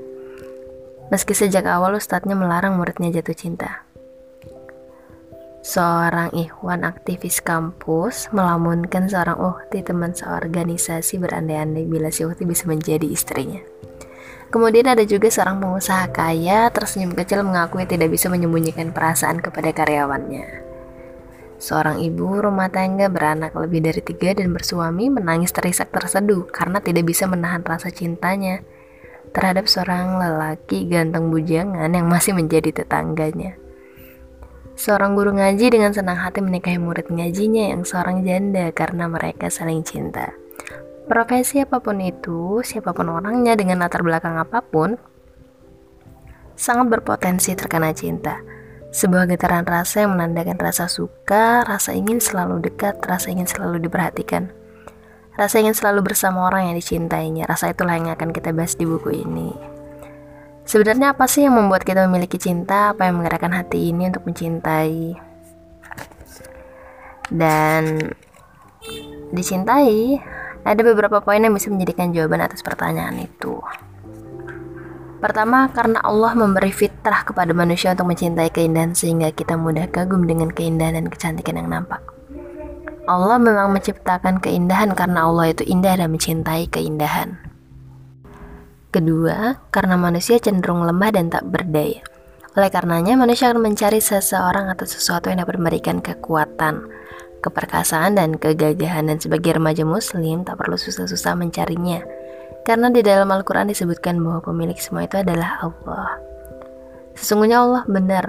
Meski 1.07 1.31
sejak 1.31 1.63
awal 1.63 1.95
ustadznya 1.95 2.35
melarang 2.35 2.75
muridnya 2.75 3.07
jatuh 3.07 3.31
cinta. 3.31 3.87
Seorang 5.63 6.35
ikhwan 6.35 6.83
aktivis 6.83 7.39
kampus 7.39 8.27
melamunkan 8.35 9.07
seorang 9.07 9.39
uhti 9.39 9.79
teman 9.79 10.11
seorganisasi 10.11 11.15
berandai-andai 11.15 11.87
bila 11.87 12.11
si 12.11 12.27
uhti 12.27 12.43
bisa 12.43 12.67
menjadi 12.67 13.07
istrinya. 13.07 13.63
Kemudian 14.47 14.87
ada 14.87 15.03
juga 15.03 15.27
seorang 15.27 15.59
pengusaha 15.59 16.07
kaya 16.15 16.71
tersenyum 16.71 17.11
kecil 17.11 17.43
mengakui 17.43 17.83
tidak 17.83 18.07
bisa 18.15 18.31
menyembunyikan 18.31 18.95
perasaan 18.95 19.43
kepada 19.43 19.75
karyawannya. 19.75 20.63
Seorang 21.57 21.99
ibu 22.05 22.37
rumah 22.37 22.69
tangga 22.69 23.09
beranak 23.09 23.51
lebih 23.57 23.81
dari 23.81 23.99
tiga 23.99 24.37
dan 24.37 24.53
bersuami 24.53 25.09
menangis 25.09 25.51
terisak 25.51 25.89
terseduh 25.89 26.47
karena 26.47 26.79
tidak 26.79 27.09
bisa 27.09 27.25
menahan 27.25 27.65
rasa 27.65 27.89
cintanya 27.89 28.61
terhadap 29.35 29.67
seorang 29.67 30.21
lelaki 30.21 30.87
ganteng 30.87 31.27
bujangan 31.27 31.89
yang 31.91 32.07
masih 32.07 32.37
menjadi 32.37 32.71
tetangganya. 32.71 33.57
Seorang 34.77 35.17
guru 35.17 35.33
ngaji 35.33 35.73
dengan 35.73 35.89
senang 35.89 36.21
hati 36.21 36.39
menikahi 36.39 36.77
murid 36.77 37.09
ngajinya 37.09 37.73
yang 37.73 37.81
seorang 37.81 38.21
janda 38.21 38.69
karena 38.69 39.09
mereka 39.09 39.49
saling 39.49 39.81
cinta. 39.81 40.37
Profesi 41.07 41.63
apa 41.63 41.79
pun 41.79 42.03
itu, 42.03 42.59
siapa 42.67 42.91
pun 42.91 43.07
orangnya 43.07 43.55
dengan 43.55 43.79
latar 43.79 44.03
belakang 44.03 44.35
apa 44.35 44.59
pun, 44.59 44.99
sangat 46.59 46.91
berpotensi 46.91 47.55
terkena 47.55 47.95
cinta. 47.95 48.43
Sebuah 48.91 49.23
getaran 49.31 49.63
rasa 49.63 50.03
yang 50.03 50.19
menandakan 50.19 50.59
rasa 50.59 50.91
suka, 50.91 51.63
rasa 51.63 51.95
ingin 51.95 52.19
selalu 52.19 52.59
dekat, 52.59 52.99
rasa 53.07 53.31
ingin 53.31 53.47
selalu 53.47 53.87
diperhatikan. 53.87 54.51
Rasa 55.37 55.61
ingin 55.61 55.77
selalu 55.77 56.11
bersama 56.11 56.49
orang 56.49 56.73
yang 56.73 56.75
dicintainya. 56.75 57.45
Rasa 57.45 57.69
itulah 57.69 57.93
yang 57.93 58.09
akan 58.09 58.33
kita 58.33 58.51
bahas 58.51 58.73
di 58.73 58.89
buku 58.89 59.21
ini. 59.21 59.53
Sebenarnya 60.67 61.15
apa 61.15 61.29
sih 61.29 61.45
yang 61.45 61.55
membuat 61.55 61.85
kita 61.85 62.03
memiliki 62.09 62.35
cinta? 62.35 62.91
Apa 62.91 63.07
yang 63.07 63.21
menggerakkan 63.21 63.53
hati 63.53 63.93
ini 63.93 64.09
untuk 64.09 64.25
mencintai? 64.25 65.15
Dan 67.31 68.11
dicintai 69.31 70.19
ada 70.67 70.83
beberapa 70.83 71.23
poin 71.23 71.39
yang 71.39 71.55
bisa 71.55 71.71
menjadikan 71.71 72.11
jawaban 72.11 72.43
atas 72.43 72.59
pertanyaan 72.59 73.23
itu. 73.23 73.63
Pertama, 75.17 75.65
karena 75.73 75.97
Allah 76.05 76.37
memberi 76.37 76.69
fitrah 76.69 77.25
kepada 77.25 77.49
manusia 77.55 77.95
untuk 77.95 78.13
mencintai 78.13 78.53
keindahan 78.53 78.93
sehingga 78.93 79.33
kita 79.33 79.57
mudah 79.57 79.89
kagum 79.89 80.29
dengan 80.29 80.53
keindahan 80.53 80.93
dan 80.99 81.07
kecantikan 81.09 81.57
yang 81.57 81.73
nampak. 81.73 82.05
Allah 83.07 83.39
memang 83.39 83.71
menciptakan 83.71 84.43
keindahan 84.43 84.91
karena 84.91 85.25
Allah 85.25 85.55
itu 85.55 85.63
indah 85.63 85.95
dan 85.95 86.11
mencintai 86.11 86.69
keindahan. 86.69 87.39
Kedua, 88.91 89.63
karena 89.71 89.95
manusia 89.95 90.37
cenderung 90.37 90.83
lemah 90.83 91.15
dan 91.15 91.31
tak 91.31 91.47
berdaya. 91.47 92.03
Oleh 92.53 92.69
karenanya, 92.69 93.17
manusia 93.17 93.49
akan 93.49 93.63
mencari 93.63 94.03
seseorang 94.03 94.69
atau 94.69 94.85
sesuatu 94.85 95.31
yang 95.31 95.41
dapat 95.41 95.55
memberikan 95.57 95.97
kekuatan, 96.03 96.89
keperkasaan 97.41 98.17
dan 98.17 98.35
kegagahan 98.35 99.07
dan 99.07 99.17
sebagai 99.21 99.55
remaja 99.55 99.85
muslim 99.85 100.43
tak 100.43 100.59
perlu 100.59 100.75
susah-susah 100.75 101.37
mencarinya. 101.37 102.01
Karena 102.67 102.91
di 102.91 102.99
dalam 102.99 103.31
Al-Quran 103.31 103.71
disebutkan 103.71 104.19
bahwa 104.19 104.43
pemilik 104.43 104.75
semua 104.75 105.07
itu 105.07 105.15
adalah 105.15 105.63
Allah. 105.63 106.19
Sesungguhnya 107.15 107.63
Allah 107.63 107.83
benar, 107.87 108.25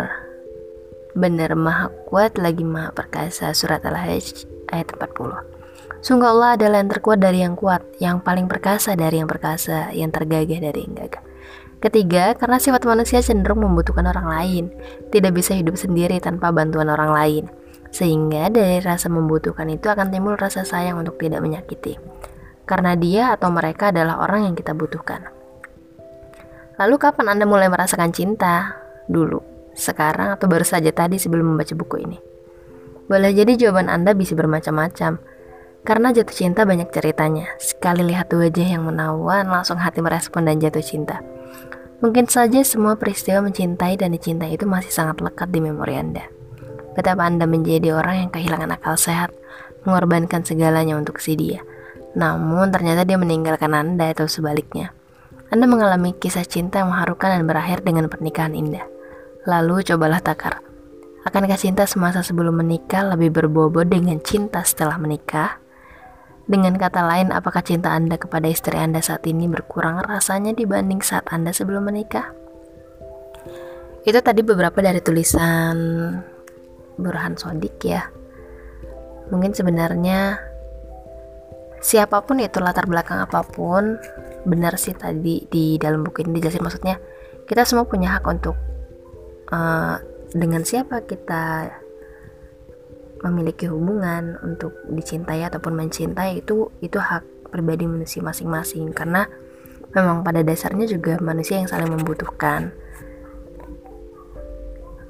benar 1.18 1.58
maha 1.58 1.90
kuat 2.06 2.38
lagi 2.38 2.62
maha 2.62 2.94
perkasa 2.94 3.50
surat 3.52 3.82
Al-Hajj 3.82 4.46
ayat 4.70 4.94
40. 4.94 5.58
Sungguh 5.98 6.30
Allah 6.30 6.54
adalah 6.54 6.78
yang 6.78 6.90
terkuat 6.94 7.18
dari 7.18 7.42
yang 7.42 7.58
kuat, 7.58 7.82
yang 7.98 8.22
paling 8.22 8.46
perkasa 8.46 8.94
dari 8.94 9.18
yang 9.18 9.26
perkasa, 9.26 9.90
yang 9.90 10.14
tergagah 10.14 10.62
dari 10.62 10.86
yang 10.86 10.94
gagah. 10.94 11.24
Ketiga, 11.78 12.34
karena 12.38 12.58
sifat 12.58 12.86
manusia 12.86 13.22
cenderung 13.22 13.62
membutuhkan 13.62 14.06
orang 14.06 14.26
lain, 14.26 14.64
tidak 15.10 15.34
bisa 15.34 15.54
hidup 15.54 15.74
sendiri 15.78 16.18
tanpa 16.22 16.50
bantuan 16.54 16.90
orang 16.90 17.10
lain. 17.14 17.44
Sehingga 17.88 18.52
dari 18.52 18.78
rasa 18.84 19.08
membutuhkan 19.08 19.68
itu 19.72 19.88
akan 19.88 20.12
timbul 20.12 20.36
rasa 20.36 20.62
sayang 20.62 21.00
untuk 21.00 21.16
tidak 21.16 21.40
menyakiti. 21.40 21.96
Karena 22.68 22.92
dia 22.94 23.32
atau 23.32 23.48
mereka 23.48 23.88
adalah 23.88 24.20
orang 24.20 24.52
yang 24.52 24.54
kita 24.54 24.76
butuhkan. 24.76 25.32
Lalu 26.78 26.94
kapan 27.00 27.32
Anda 27.32 27.44
mulai 27.48 27.66
merasakan 27.66 28.14
cinta? 28.14 28.78
Dulu, 29.08 29.40
sekarang 29.74 30.36
atau 30.36 30.46
baru 30.46 30.62
saja 30.62 30.92
tadi 30.92 31.16
sebelum 31.16 31.56
membaca 31.56 31.74
buku 31.74 31.96
ini? 32.04 32.18
Boleh 33.08 33.32
jadi 33.32 33.56
jawaban 33.56 33.88
Anda 33.88 34.12
bisa 34.12 34.36
bermacam-macam. 34.36 35.18
Karena 35.82 36.12
jatuh 36.12 36.36
cinta 36.36 36.68
banyak 36.68 36.92
ceritanya. 36.92 37.48
Sekali 37.56 38.04
lihat 38.04 38.28
wajah 38.28 38.68
yang 38.68 38.84
menawan, 38.84 39.48
langsung 39.48 39.80
hati 39.80 40.04
merespon 40.04 40.44
dan 40.44 40.60
jatuh 40.60 40.84
cinta. 40.84 41.24
Mungkin 41.98 42.30
saja 42.30 42.62
semua 42.62 42.94
peristiwa 42.94 43.42
mencintai 43.42 43.98
dan 43.98 44.14
dicintai 44.14 44.54
itu 44.54 44.68
masih 44.68 44.92
sangat 44.92 45.18
lekat 45.18 45.50
di 45.50 45.58
memori 45.58 45.98
Anda. 45.98 46.37
Betapa 46.98 47.30
Anda 47.30 47.46
menjadi 47.46 47.94
orang 47.94 48.26
yang 48.26 48.30
kehilangan 48.34 48.74
akal 48.74 48.98
sehat, 48.98 49.30
mengorbankan 49.86 50.42
segalanya 50.42 50.98
untuk 50.98 51.22
si 51.22 51.38
dia. 51.38 51.62
Namun 52.18 52.74
ternyata 52.74 53.06
dia 53.06 53.14
meninggalkan 53.14 53.70
Anda 53.70 54.10
atau 54.10 54.26
sebaliknya. 54.26 54.90
Anda 55.54 55.70
mengalami 55.70 56.18
kisah 56.18 56.42
cinta 56.42 56.82
yang 56.82 56.90
mengharukan 56.90 57.38
dan 57.38 57.46
berakhir 57.46 57.86
dengan 57.86 58.10
pernikahan 58.10 58.50
indah. 58.50 58.82
Lalu 59.46 59.86
cobalah 59.86 60.18
takar. 60.18 60.58
Akankah 61.22 61.54
cinta 61.54 61.86
semasa 61.86 62.26
sebelum 62.26 62.58
menikah 62.58 63.06
lebih 63.14 63.30
berbobot 63.30 63.86
dengan 63.86 64.18
cinta 64.18 64.66
setelah 64.66 64.98
menikah? 64.98 65.62
Dengan 66.50 66.74
kata 66.74 67.06
lain, 67.06 67.30
apakah 67.30 67.62
cinta 67.62 67.94
Anda 67.94 68.18
kepada 68.18 68.50
istri 68.50 68.74
Anda 68.74 68.98
saat 68.98 69.22
ini 69.30 69.46
berkurang 69.46 70.02
rasanya 70.02 70.50
dibanding 70.50 70.98
saat 70.98 71.30
Anda 71.30 71.54
sebelum 71.54 71.86
menikah? 71.86 72.34
Itu 74.02 74.18
tadi 74.18 74.42
beberapa 74.42 74.82
dari 74.82 74.98
tulisan 74.98 75.76
Burhan 76.98 77.38
Sodik 77.38 77.78
ya. 77.86 78.10
Mungkin 79.30 79.54
sebenarnya 79.54 80.42
siapa 81.78 82.26
pun 82.26 82.42
itu 82.42 82.58
latar 82.58 82.90
belakang 82.90 83.22
apa 83.22 83.46
pun, 83.46 83.96
benar 84.42 84.74
sih 84.76 84.92
tadi 84.98 85.46
di 85.46 85.78
dalam 85.78 86.02
buku 86.02 86.26
ini 86.26 86.42
dijelasin. 86.42 86.64
Maksudnya 86.66 86.96
kita 87.46 87.62
semua 87.64 87.86
punya 87.86 88.18
hak 88.18 88.24
untuk 88.26 88.56
uh, 89.54 89.96
dengan 90.34 90.66
siapa 90.66 91.06
kita 91.06 91.72
memiliki 93.18 93.66
hubungan 93.66 94.38
untuk 94.46 94.74
dicintai 94.94 95.42
ataupun 95.42 95.74
mencintai 95.74 96.38
itu 96.38 96.70
itu 96.78 96.98
hak 96.98 97.50
pribadi 97.54 97.86
manusia 97.86 98.20
masing-masing. 98.20 98.90
Karena 98.92 99.24
memang 99.94 100.26
pada 100.26 100.44
dasarnya 100.44 100.84
juga 100.84 101.16
manusia 101.22 101.58
yang 101.58 101.70
saling 101.70 101.88
membutuhkan 101.88 102.74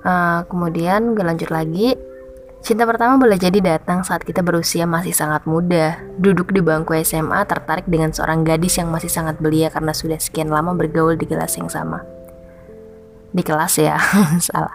uh, 0.04 0.44
kemudian 0.46 1.14
gue 1.16 1.24
lanjut 1.24 1.50
lagi 1.50 1.96
Cinta 2.58 2.82
pertama 2.82 3.14
boleh 3.22 3.38
jadi 3.38 3.62
datang 3.62 4.02
saat 4.02 4.26
kita 4.26 4.42
berusia 4.42 4.82
masih 4.82 5.14
sangat 5.14 5.46
muda, 5.46 6.02
duduk 6.18 6.50
di 6.50 6.58
bangku 6.58 6.90
SMA 7.06 7.46
tertarik 7.46 7.86
dengan 7.86 8.10
seorang 8.10 8.42
gadis 8.42 8.82
yang 8.82 8.90
masih 8.90 9.06
sangat 9.06 9.38
belia 9.38 9.70
karena 9.70 9.94
sudah 9.94 10.18
sekian 10.18 10.50
lama 10.50 10.74
bergaul 10.74 11.14
di 11.14 11.22
kelas 11.22 11.54
yang 11.54 11.70
sama. 11.70 12.02
Di 13.30 13.46
kelas 13.46 13.78
ya, 13.78 13.94
salah. 14.50 14.74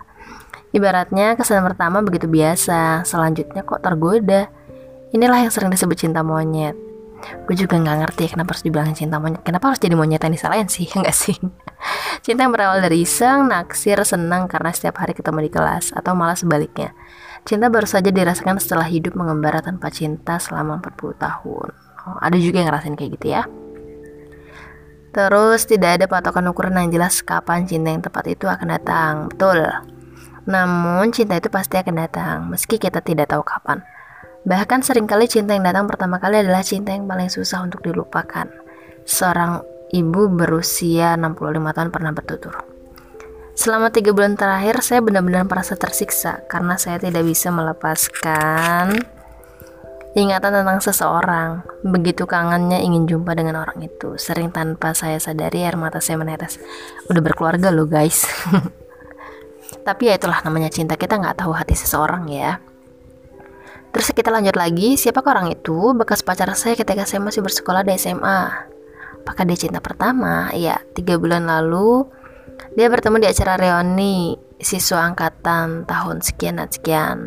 Ibaratnya 0.71 1.35
kesan 1.35 1.61
pertama 1.67 1.99
begitu 2.01 2.25
biasa, 2.25 3.03
selanjutnya 3.03 3.67
kok 3.67 3.83
tergoda. 3.83 4.47
Inilah 5.11 5.45
yang 5.45 5.51
sering 5.53 5.69
disebut 5.69 5.99
cinta 5.99 6.23
monyet. 6.23 6.92
Gue 7.43 7.55
juga 7.55 7.79
nggak 7.79 7.97
ngerti 8.03 8.21
ya 8.27 8.29
kenapa 8.37 8.49
harus 8.55 8.63
dibilang 8.63 8.93
cinta 8.95 9.17
monyet. 9.19 9.41
Kenapa 9.41 9.71
harus 9.71 9.79
jadi 9.81 9.95
monyet 9.95 10.21
yang 10.23 10.33
disalahin 10.33 10.67
sih? 10.69 10.87
Enggak 10.97 11.15
sih. 11.15 11.37
Cinta 12.23 12.47
yang 12.47 12.53
berawal 12.55 12.79
dari 12.79 13.03
iseng, 13.03 13.51
naksir, 13.51 13.99
senang 14.07 14.47
karena 14.47 14.71
setiap 14.71 15.03
hari 15.03 15.11
ketemu 15.11 15.47
di 15.47 15.51
kelas, 15.51 15.91
atau 15.91 16.15
malah 16.15 16.39
sebaliknya. 16.39 16.95
Cinta 17.43 17.67
baru 17.67 17.83
saja 17.83 18.07
dirasakan 18.07 18.55
setelah 18.55 18.87
hidup 18.87 19.19
mengembara 19.19 19.59
tanpa 19.59 19.91
cinta 19.91 20.39
selama 20.39 20.79
40 20.79 21.19
tahun. 21.19 21.69
Oh, 22.07 22.17
ada 22.19 22.35
juga 22.39 22.63
yang 22.63 22.71
ngerasain 22.71 22.95
kayak 22.95 23.11
gitu 23.19 23.27
ya. 23.35 23.43
Terus 25.13 25.69
tidak 25.69 26.01
ada 26.01 26.05
patokan 26.09 26.47
ukuran 26.49 26.79
yang 26.79 26.89
jelas 26.89 27.21
kapan 27.21 27.69
cinta 27.69 27.93
yang 27.93 28.01
tepat 28.01 28.33
itu 28.33 28.49
akan 28.49 28.67
datang. 28.71 29.13
Betul. 29.29 29.61
Namun 30.49 31.13
cinta 31.15 31.39
itu 31.39 31.47
pasti 31.47 31.79
akan 31.79 31.95
datang, 31.95 32.37
meski 32.51 32.75
kita 32.75 32.99
tidak 32.99 33.31
tahu 33.31 33.45
kapan. 33.45 33.83
Bahkan 34.43 34.83
sering 34.83 35.07
kali 35.07 35.31
cinta 35.31 35.55
yang 35.55 35.63
datang 35.63 35.87
pertama 35.87 36.19
kali 36.19 36.43
adalah 36.43 36.59
cinta 36.59 36.91
yang 36.91 37.07
paling 37.07 37.31
susah 37.31 37.63
untuk 37.63 37.79
dilupakan. 37.79 38.51
Seorang 39.07 39.63
ibu 39.95 40.27
berusia 40.27 41.15
65 41.15 41.75
tahun 41.75 41.89
pernah 41.95 42.11
bertutur. 42.11 42.55
Selama 43.53 43.93
tiga 43.93 44.11
bulan 44.11 44.33
terakhir, 44.33 44.81
saya 44.81 44.99
benar-benar 44.99 45.45
merasa 45.45 45.77
tersiksa 45.77 46.41
karena 46.49 46.75
saya 46.75 46.97
tidak 46.97 47.21
bisa 47.21 47.53
melepaskan 47.53 48.97
ingatan 50.17 50.51
tentang 50.59 50.79
seseorang. 50.81 51.61
Begitu 51.85 52.25
kangennya 52.25 52.81
ingin 52.81 53.05
jumpa 53.05 53.37
dengan 53.37 53.61
orang 53.61 53.79
itu. 53.85 54.17
Sering 54.17 54.49
tanpa 54.49 54.97
saya 54.97 55.21
sadari 55.21 55.61
air 55.61 55.77
mata 55.77 56.01
saya 56.01 56.17
menetes. 56.17 56.57
Udah 57.07 57.21
berkeluarga 57.21 57.69
loh 57.69 57.85
guys. 57.85 58.25
Tapi 59.87 60.09
ya 60.09 60.17
itulah 60.17 60.41
namanya 60.41 60.73
cinta 60.73 60.97
kita 60.97 61.21
nggak 61.21 61.45
tahu 61.45 61.53
hati 61.53 61.77
seseorang 61.77 62.25
ya. 62.33 62.57
Terus 63.93 64.09
kita 64.09 64.33
lanjut 64.33 64.57
lagi, 64.57 64.97
siapakah 64.97 65.37
orang 65.37 65.53
itu? 65.53 65.93
Bekas 65.93 66.25
pacar 66.25 66.49
saya 66.57 66.73
ketika 66.73 67.05
saya 67.05 67.21
masih 67.21 67.45
bersekolah 67.45 67.85
di 67.85 67.93
SMA. 67.95 68.73
Apakah 69.21 69.45
dia 69.45 69.55
cinta 69.55 69.79
pertama? 69.79 70.49
Ya, 70.51 70.81
tiga 70.97 71.15
bulan 71.21 71.45
lalu 71.45 72.09
dia 72.73 72.89
bertemu 72.89 73.21
di 73.21 73.27
acara 73.29 73.53
reuni 73.53 74.33
siswa 74.57 75.05
angkatan 75.05 75.85
tahun 75.85 76.25
sekian 76.25 76.57
dan 76.57 76.69
sekian. 76.73 77.17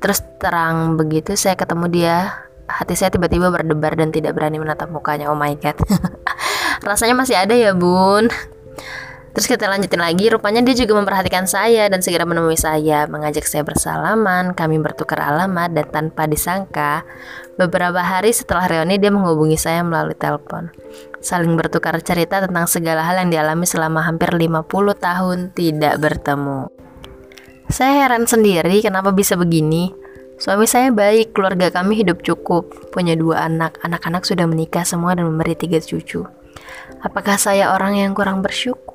Terus 0.00 0.24
terang 0.40 0.96
begitu 0.96 1.36
saya 1.36 1.52
ketemu 1.58 1.86
dia, 1.92 2.16
hati 2.64 2.96
saya 2.96 3.12
tiba-tiba 3.12 3.52
berdebar 3.52 3.92
dan 3.98 4.08
tidak 4.08 4.38
berani 4.38 4.56
menatap 4.56 4.88
mukanya. 4.88 5.28
Oh 5.28 5.36
my 5.36 5.52
god. 5.60 5.76
Rasanya 6.88 7.12
masih 7.12 7.36
ada 7.36 7.52
ya, 7.52 7.76
Bun. 7.76 8.32
Terus 9.30 9.46
kita 9.46 9.70
lanjutin 9.70 10.02
lagi, 10.02 10.26
rupanya 10.26 10.58
dia 10.58 10.74
juga 10.74 10.98
memperhatikan 10.98 11.46
saya 11.46 11.86
dan 11.86 12.02
segera 12.02 12.26
menemui 12.26 12.58
saya, 12.58 13.06
mengajak 13.06 13.46
saya 13.46 13.62
bersalaman, 13.62 14.58
kami 14.58 14.82
bertukar 14.82 15.22
alamat 15.22 15.70
dan 15.70 15.86
tanpa 15.86 16.26
disangka, 16.26 17.06
beberapa 17.54 18.02
hari 18.02 18.34
setelah 18.34 18.66
reuni 18.66 18.98
dia 18.98 19.14
menghubungi 19.14 19.54
saya 19.54 19.86
melalui 19.86 20.18
telepon. 20.18 20.74
Saling 21.22 21.54
bertukar 21.54 21.94
cerita 22.02 22.42
tentang 22.42 22.66
segala 22.66 23.06
hal 23.06 23.22
yang 23.22 23.30
dialami 23.30 23.70
selama 23.70 24.02
hampir 24.02 24.34
50 24.34 24.66
tahun 24.98 25.38
tidak 25.54 25.94
bertemu. 26.02 26.66
Saya 27.70 28.02
heran 28.02 28.26
sendiri 28.26 28.82
kenapa 28.82 29.14
bisa 29.14 29.38
begini. 29.38 29.94
Suami 30.42 30.66
saya 30.66 30.90
baik, 30.90 31.36
keluarga 31.36 31.70
kami 31.70 32.02
hidup 32.02 32.26
cukup, 32.26 32.90
punya 32.90 33.14
dua 33.14 33.46
anak, 33.46 33.78
anak-anak 33.86 34.26
sudah 34.26 34.48
menikah 34.50 34.82
semua 34.82 35.14
dan 35.14 35.30
memberi 35.30 35.54
tiga 35.54 35.78
cucu. 35.78 36.26
Apakah 37.04 37.38
saya 37.38 37.70
orang 37.70 37.94
yang 37.94 38.10
kurang 38.10 38.42
bersyukur? 38.42 38.89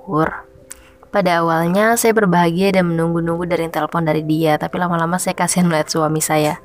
Pada 1.15 1.39
awalnya 1.39 1.96
saya 1.96 2.12
berbahagia 2.12 2.76
dan 2.76 2.91
menunggu-nunggu 2.91 3.48
dari 3.48 3.72
telepon 3.72 4.04
dari 4.04 4.20
dia, 4.28 4.60
tapi 4.60 4.76
lama-lama 4.76 5.15
saya 5.15 5.32
kasihan 5.32 5.63
melihat 5.63 5.88
suami 5.88 6.20
saya. 6.20 6.60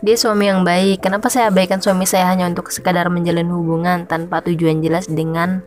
Dia 0.00 0.16
suami 0.16 0.48
yang 0.48 0.64
baik, 0.64 1.04
kenapa 1.04 1.28
saya 1.28 1.52
abaikan 1.52 1.78
suami 1.84 2.08
saya 2.08 2.24
hanya 2.32 2.48
untuk 2.48 2.72
sekadar 2.72 3.12
menjalin 3.12 3.52
hubungan 3.52 4.08
tanpa 4.08 4.40
tujuan 4.48 4.80
jelas 4.80 5.06
dengan 5.12 5.60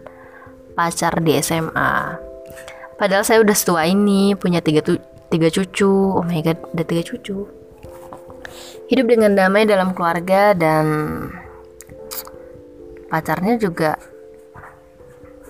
pacar 0.73 1.21
di 1.21 1.37
SMA? 1.37 2.17
Padahal 2.97 3.21
saya 3.21 3.45
udah 3.45 3.53
setua 3.53 3.85
ini, 3.85 4.33
punya 4.33 4.57
tiga, 4.57 4.81
tu 4.81 4.97
tiga 5.29 5.47
cucu, 5.53 6.17
oh 6.17 6.25
my 6.25 6.41
god, 6.41 6.57
udah 6.73 6.85
tiga 6.89 7.03
cucu. 7.05 7.45
Hidup 8.89 9.05
dengan 9.05 9.37
damai 9.37 9.69
dalam 9.69 9.93
keluarga 9.93 10.57
dan 10.57 10.85
pacarnya 13.05 13.61
juga 13.61 14.01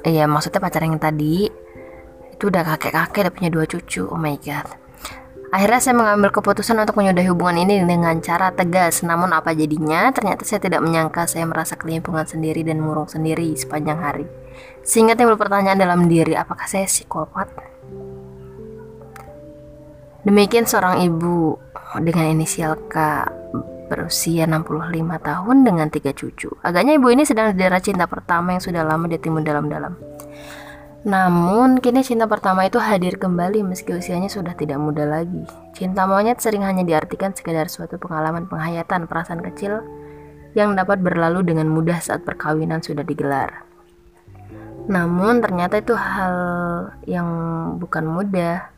iya 0.06 0.30
maksudnya 0.30 0.62
pacar 0.62 0.86
yang 0.86 1.02
tadi 1.02 1.50
itu 2.32 2.44
udah 2.48 2.64
kakek-kakek 2.64 3.28
udah 3.28 3.34
punya 3.34 3.50
dua 3.52 3.66
cucu 3.66 4.06
oh 4.06 4.20
my 4.20 4.38
god 4.40 4.86
Akhirnya 5.56 5.80
saya 5.80 5.96
mengambil 5.96 6.36
keputusan 6.36 6.76
untuk 6.84 7.00
menyudahi 7.00 7.32
hubungan 7.32 7.64
ini 7.64 7.80
dengan 7.88 8.20
cara 8.20 8.52
tegas. 8.52 9.08
Namun 9.08 9.32
apa 9.32 9.56
jadinya? 9.56 10.12
Ternyata 10.12 10.44
saya 10.44 10.60
tidak 10.60 10.84
menyangka 10.84 11.24
saya 11.32 11.48
merasa 11.48 11.80
kelimpungan 11.80 12.28
sendiri 12.28 12.60
dan 12.68 12.84
murung 12.84 13.08
sendiri 13.08 13.56
sepanjang 13.56 13.96
hari. 13.96 14.28
Sehingga 14.84 15.16
timbul 15.16 15.40
pertanyaan 15.40 15.80
dalam 15.80 16.12
diri, 16.12 16.36
apakah 16.36 16.68
saya 16.68 16.84
psikopat? 16.84 17.48
Demikian 20.28 20.68
seorang 20.68 21.08
ibu 21.08 21.56
dengan 22.04 22.36
inisial 22.36 22.76
K 22.92 23.24
berusia 23.86 24.50
65 24.50 24.94
tahun 25.22 25.58
dengan 25.62 25.88
tiga 25.94 26.12
cucu. 26.12 26.50
Agaknya 26.66 26.98
ibu 26.98 27.08
ini 27.14 27.24
sedang 27.24 27.54
didera 27.54 27.78
cinta 27.78 28.10
pertama 28.10 28.58
yang 28.58 28.64
sudah 28.64 28.82
lama 28.82 29.06
ditimbun 29.06 29.46
dalam-dalam. 29.46 29.94
Namun, 31.06 31.78
kini 31.86 32.02
cinta 32.02 32.26
pertama 32.26 32.66
itu 32.66 32.82
hadir 32.82 33.22
kembali 33.22 33.62
meski 33.62 33.94
usianya 33.94 34.26
sudah 34.26 34.58
tidak 34.58 34.82
muda 34.82 35.06
lagi. 35.06 35.46
Cinta 35.78 36.10
monyet 36.10 36.42
sering 36.42 36.66
hanya 36.66 36.82
diartikan 36.82 37.30
sekedar 37.30 37.70
suatu 37.70 38.02
pengalaman 38.02 38.50
penghayatan 38.50 39.06
perasaan 39.06 39.46
kecil 39.46 39.86
yang 40.58 40.74
dapat 40.74 41.06
berlalu 41.06 41.46
dengan 41.46 41.70
mudah 41.70 42.02
saat 42.02 42.26
perkawinan 42.26 42.82
sudah 42.82 43.06
digelar. 43.06 43.70
Namun, 44.90 45.46
ternyata 45.46 45.78
itu 45.78 45.94
hal 45.94 46.36
yang 47.06 47.30
bukan 47.78 48.10
mudah 48.10 48.74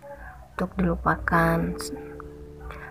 untuk 0.60 0.76
dilupakan. 0.76 1.80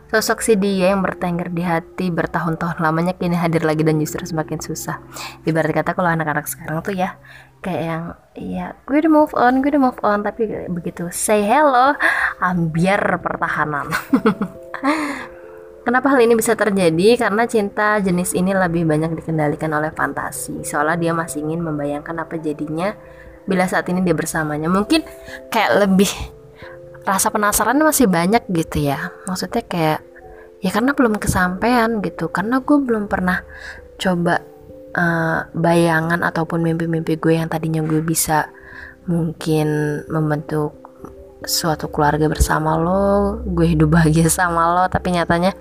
Sosok 0.07 0.39
si 0.39 0.55
dia 0.55 0.95
yang 0.95 1.03
bertengger 1.03 1.51
di 1.51 1.67
hati 1.67 2.15
bertahun-tahun 2.15 2.79
lamanya 2.79 3.11
kini 3.19 3.35
hadir 3.35 3.67
lagi 3.67 3.83
dan 3.83 3.99
justru 3.99 4.23
semakin 4.23 4.63
susah. 4.63 5.03
Ibarat 5.43 5.75
kata 5.75 5.99
kalau 5.99 6.07
anak-anak 6.15 6.47
sekarang 6.47 6.79
tuh 6.79 6.95
ya 6.95 7.19
kayak 7.59 7.83
yang 7.83 8.03
ya 8.39 8.67
gue 8.87 9.03
udah 9.03 9.11
move 9.11 9.35
on, 9.35 9.59
gue 9.59 9.75
udah 9.75 9.83
move 9.83 10.01
on 10.07 10.23
tapi 10.23 10.47
begitu 10.71 11.11
say 11.11 11.43
hello 11.43 11.99
ambiar 12.39 13.19
pertahanan. 13.19 13.91
Kenapa 15.87 16.11
hal 16.11 16.23
ini 16.23 16.35
bisa 16.35 16.59
terjadi? 16.59 17.15
Karena 17.15 17.47
cinta 17.47 17.99
jenis 18.03 18.35
ini 18.35 18.51
lebih 18.51 18.87
banyak 18.87 19.11
dikendalikan 19.23 19.71
oleh 19.71 19.95
fantasi. 19.95 20.67
Seolah 20.67 20.99
dia 20.99 21.15
masih 21.15 21.47
ingin 21.47 21.63
membayangkan 21.63 22.27
apa 22.27 22.43
jadinya 22.43 22.91
bila 23.47 23.71
saat 23.71 23.87
ini 23.91 24.03
dia 24.03 24.15
bersamanya. 24.15 24.67
Mungkin 24.67 25.07
kayak 25.47 25.87
lebih 25.87 26.11
rasa 27.07 27.31
penasaran 27.31 27.79
masih 27.79 28.11
banyak 28.11 28.43
gitu 28.51 28.91
ya. 28.91 29.15
Maksudnya 29.31 29.63
kayak 29.63 30.01
ya 30.61 30.71
karena 30.75 30.93
belum 30.93 31.17
kesampaian 31.23 32.03
gitu. 32.03 32.29
Karena 32.29 32.61
gue 32.61 32.77
belum 32.83 33.07
pernah 33.07 33.47
coba 33.97 34.43
uh, 34.93 35.39
bayangan 35.55 36.21
ataupun 36.27 36.61
mimpi-mimpi 36.61 37.17
gue 37.17 37.39
yang 37.39 37.49
tadinya 37.49 37.81
gue 37.81 38.03
bisa 38.03 38.51
mungkin 39.07 40.03
membentuk 40.11 40.75
suatu 41.47 41.87
keluarga 41.93 42.27
bersama 42.27 42.75
lo 42.75 43.39
gue 43.47 43.77
hidup 43.77 43.95
bahagia 43.95 44.27
sama 44.43 44.67
lo 44.75 44.85
tapi 44.91 45.15
nyatanya 45.15 45.55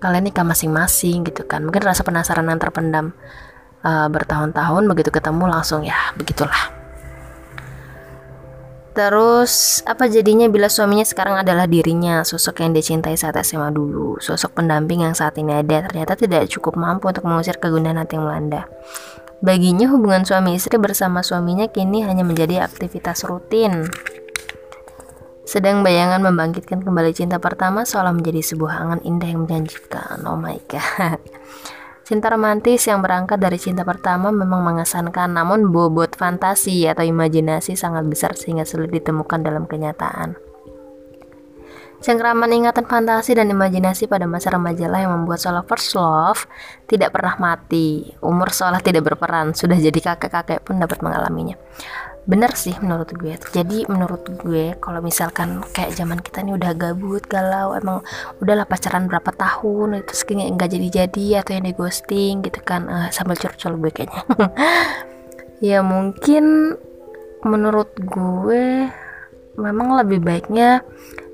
kalian 0.00 0.28
nikah 0.28 0.44
masing-masing 0.44 1.24
gitu 1.28 1.44
kan 1.48 1.64
mungkin 1.64 1.84
rasa 1.84 2.04
penasaran 2.04 2.48
yang 2.48 2.60
terpendam 2.60 3.12
uh, 3.84 4.08
bertahun-tahun 4.08 4.82
begitu 4.88 5.10
ketemu 5.12 5.44
langsung 5.48 5.84
ya 5.84 5.96
begitulah 6.16 6.73
Terus 8.94 9.82
apa 9.90 10.06
jadinya 10.06 10.46
bila 10.46 10.70
suaminya 10.70 11.02
sekarang 11.02 11.34
adalah 11.42 11.66
dirinya, 11.66 12.22
sosok 12.22 12.62
yang 12.62 12.70
dicintai 12.70 13.18
saat 13.18 13.34
SMA 13.42 13.74
dulu, 13.74 14.22
sosok 14.22 14.62
pendamping 14.62 15.02
yang 15.02 15.18
saat 15.18 15.34
ini 15.34 15.50
ada 15.50 15.82
ternyata 15.90 16.14
tidak 16.14 16.46
cukup 16.46 16.78
mampu 16.78 17.10
untuk 17.10 17.26
mengusir 17.26 17.58
kegundahan 17.58 17.98
hati 17.98 18.14
yang 18.14 18.30
melanda. 18.30 18.70
Baginya 19.42 19.90
hubungan 19.90 20.22
suami 20.22 20.54
istri 20.54 20.78
bersama 20.78 21.26
suaminya 21.26 21.66
kini 21.66 22.06
hanya 22.06 22.22
menjadi 22.22 22.62
aktivitas 22.62 23.26
rutin. 23.26 23.90
Sedang 25.42 25.82
bayangan 25.82 26.22
membangkitkan 26.22 26.80
kembali 26.86 27.12
cinta 27.12 27.42
pertama 27.42 27.82
seolah 27.82 28.14
menjadi 28.14 28.40
sebuah 28.40 28.78
angan 28.78 29.00
indah 29.02 29.28
yang 29.28 29.42
menjanjikan. 29.44 30.22
Oh 30.24 30.38
my 30.38 30.56
god. 30.70 31.18
Cinta 32.04 32.28
romantis 32.28 32.84
yang 32.84 33.00
berangkat 33.00 33.40
dari 33.40 33.56
cinta 33.56 33.80
pertama 33.80 34.28
memang 34.28 34.60
mengesankan, 34.60 35.32
namun 35.32 35.72
bobot 35.72 36.12
fantasi 36.20 36.84
atau 36.84 37.00
imajinasi 37.00 37.80
sangat 37.80 38.04
besar 38.04 38.36
sehingga 38.36 38.68
sulit 38.68 38.92
ditemukan 38.92 39.40
dalam 39.40 39.64
kenyataan. 39.64 40.36
Cengkraman 42.04 42.52
ingatan 42.52 42.84
fantasi 42.84 43.32
dan 43.32 43.48
imajinasi 43.48 44.04
pada 44.04 44.28
masa 44.28 44.52
remaja 44.52 44.84
lah 44.84 45.08
yang 45.08 45.16
membuat 45.16 45.40
seolah 45.40 45.64
first 45.64 45.96
love 45.96 46.44
tidak 46.84 47.16
pernah 47.16 47.40
mati. 47.40 48.12
Umur 48.20 48.52
seolah 48.52 48.84
tidak 48.84 49.08
berperan, 49.08 49.56
sudah 49.56 49.80
jadi 49.80 50.12
kakek-kakek 50.12 50.60
pun 50.60 50.76
dapat 50.76 51.00
mengalaminya 51.00 51.56
bener 52.24 52.56
sih 52.56 52.72
menurut 52.80 53.12
gue. 53.12 53.36
Jadi 53.52 53.84
menurut 53.88 54.24
gue 54.40 54.72
kalau 54.80 55.04
misalkan 55.04 55.60
kayak 55.76 55.92
zaman 55.92 56.20
kita 56.24 56.40
nih 56.40 56.56
udah 56.56 56.72
gabut 56.72 57.24
galau 57.28 57.76
emang 57.76 58.00
udahlah 58.40 58.64
pacaran 58.64 59.04
berapa 59.04 59.28
tahun 59.28 60.00
itu 60.00 60.12
sekinya 60.16 60.48
nggak 60.48 60.70
jadi 60.72 60.88
jadi 61.04 61.26
atau 61.44 61.52
yang 61.52 61.64
di 61.68 61.74
ghosting 61.76 62.40
gitu 62.40 62.60
kan 62.64 62.88
uh, 62.88 63.08
sambil 63.12 63.36
curcol 63.36 63.76
gue 63.80 63.92
kayaknya. 63.92 64.22
Ya 65.62 65.80
mungkin 65.80 66.76
menurut 67.40 67.96
gue 67.96 68.84
memang 69.56 69.96
lebih 69.96 70.20
baiknya 70.20 70.84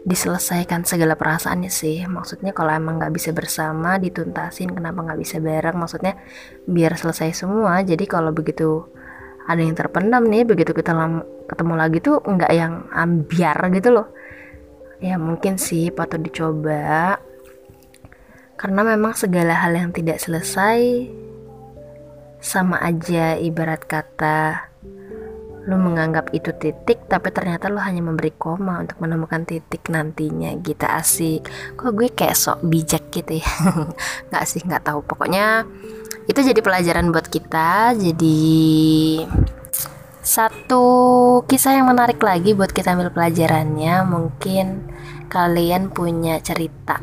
diselesaikan 0.04 0.86
segala 0.86 1.18
perasaannya 1.18 1.72
sih. 1.72 2.04
Maksudnya 2.06 2.54
kalau 2.54 2.70
emang 2.70 3.00
nggak 3.00 3.10
bisa 3.10 3.34
bersama 3.34 3.98
dituntasin 3.98 4.70
kenapa 4.70 5.02
nggak 5.02 5.20
bisa 5.20 5.42
bareng 5.42 5.76
maksudnya 5.76 6.14
biar 6.64 6.94
selesai 6.94 7.42
semua. 7.42 7.82
Jadi 7.82 8.04
kalau 8.06 8.30
begitu 8.30 8.86
ada 9.50 9.62
yang 9.66 9.74
terpendam 9.74 10.22
nih 10.30 10.46
begitu 10.46 10.70
kita 10.70 10.94
ketemu 11.50 11.74
lagi 11.74 11.98
tuh 11.98 12.22
nggak 12.22 12.52
yang 12.54 12.86
ambiar 12.94 13.58
gitu 13.74 13.90
loh. 13.90 14.06
Ya 15.02 15.18
mungkin 15.18 15.58
sih 15.58 15.90
patut 15.90 16.22
dicoba. 16.22 17.18
Karena 18.54 18.84
memang 18.84 19.16
segala 19.16 19.56
hal 19.56 19.72
yang 19.72 19.90
tidak 19.90 20.20
selesai 20.20 21.08
sama 22.40 22.80
aja 22.80 23.36
ibarat 23.36 23.84
kata 23.84 24.70
lu 25.68 25.76
menganggap 25.76 26.32
itu 26.32 26.56
titik 26.56 27.04
tapi 27.04 27.28
ternyata 27.36 27.68
lu 27.68 27.76
hanya 27.76 28.00
memberi 28.00 28.32
koma 28.32 28.80
untuk 28.80 28.96
menemukan 29.02 29.44
titik 29.44 29.88
nantinya. 29.92 30.56
Gitu 30.60 30.86
asik. 30.86 31.48
Kok 31.76 31.92
gue 31.96 32.08
kayak 32.12 32.36
sok 32.36 32.64
bijak 32.64 33.12
gitu 33.12 33.40
ya? 33.40 33.50
Nggak 34.32 34.44
sih 34.48 34.60
nggak 34.64 34.84
tahu. 34.88 35.04
Pokoknya 35.04 35.64
itu 36.30 36.46
jadi 36.46 36.60
pelajaran 36.62 37.10
buat 37.10 37.26
kita 37.26 37.98
jadi 37.98 38.38
satu 40.22 40.84
kisah 41.50 41.82
yang 41.82 41.90
menarik 41.90 42.22
lagi 42.22 42.54
buat 42.54 42.70
kita 42.70 42.94
ambil 42.94 43.10
pelajarannya. 43.10 44.06
Mungkin 44.06 44.86
kalian 45.26 45.90
punya 45.90 46.38
cerita 46.38 47.02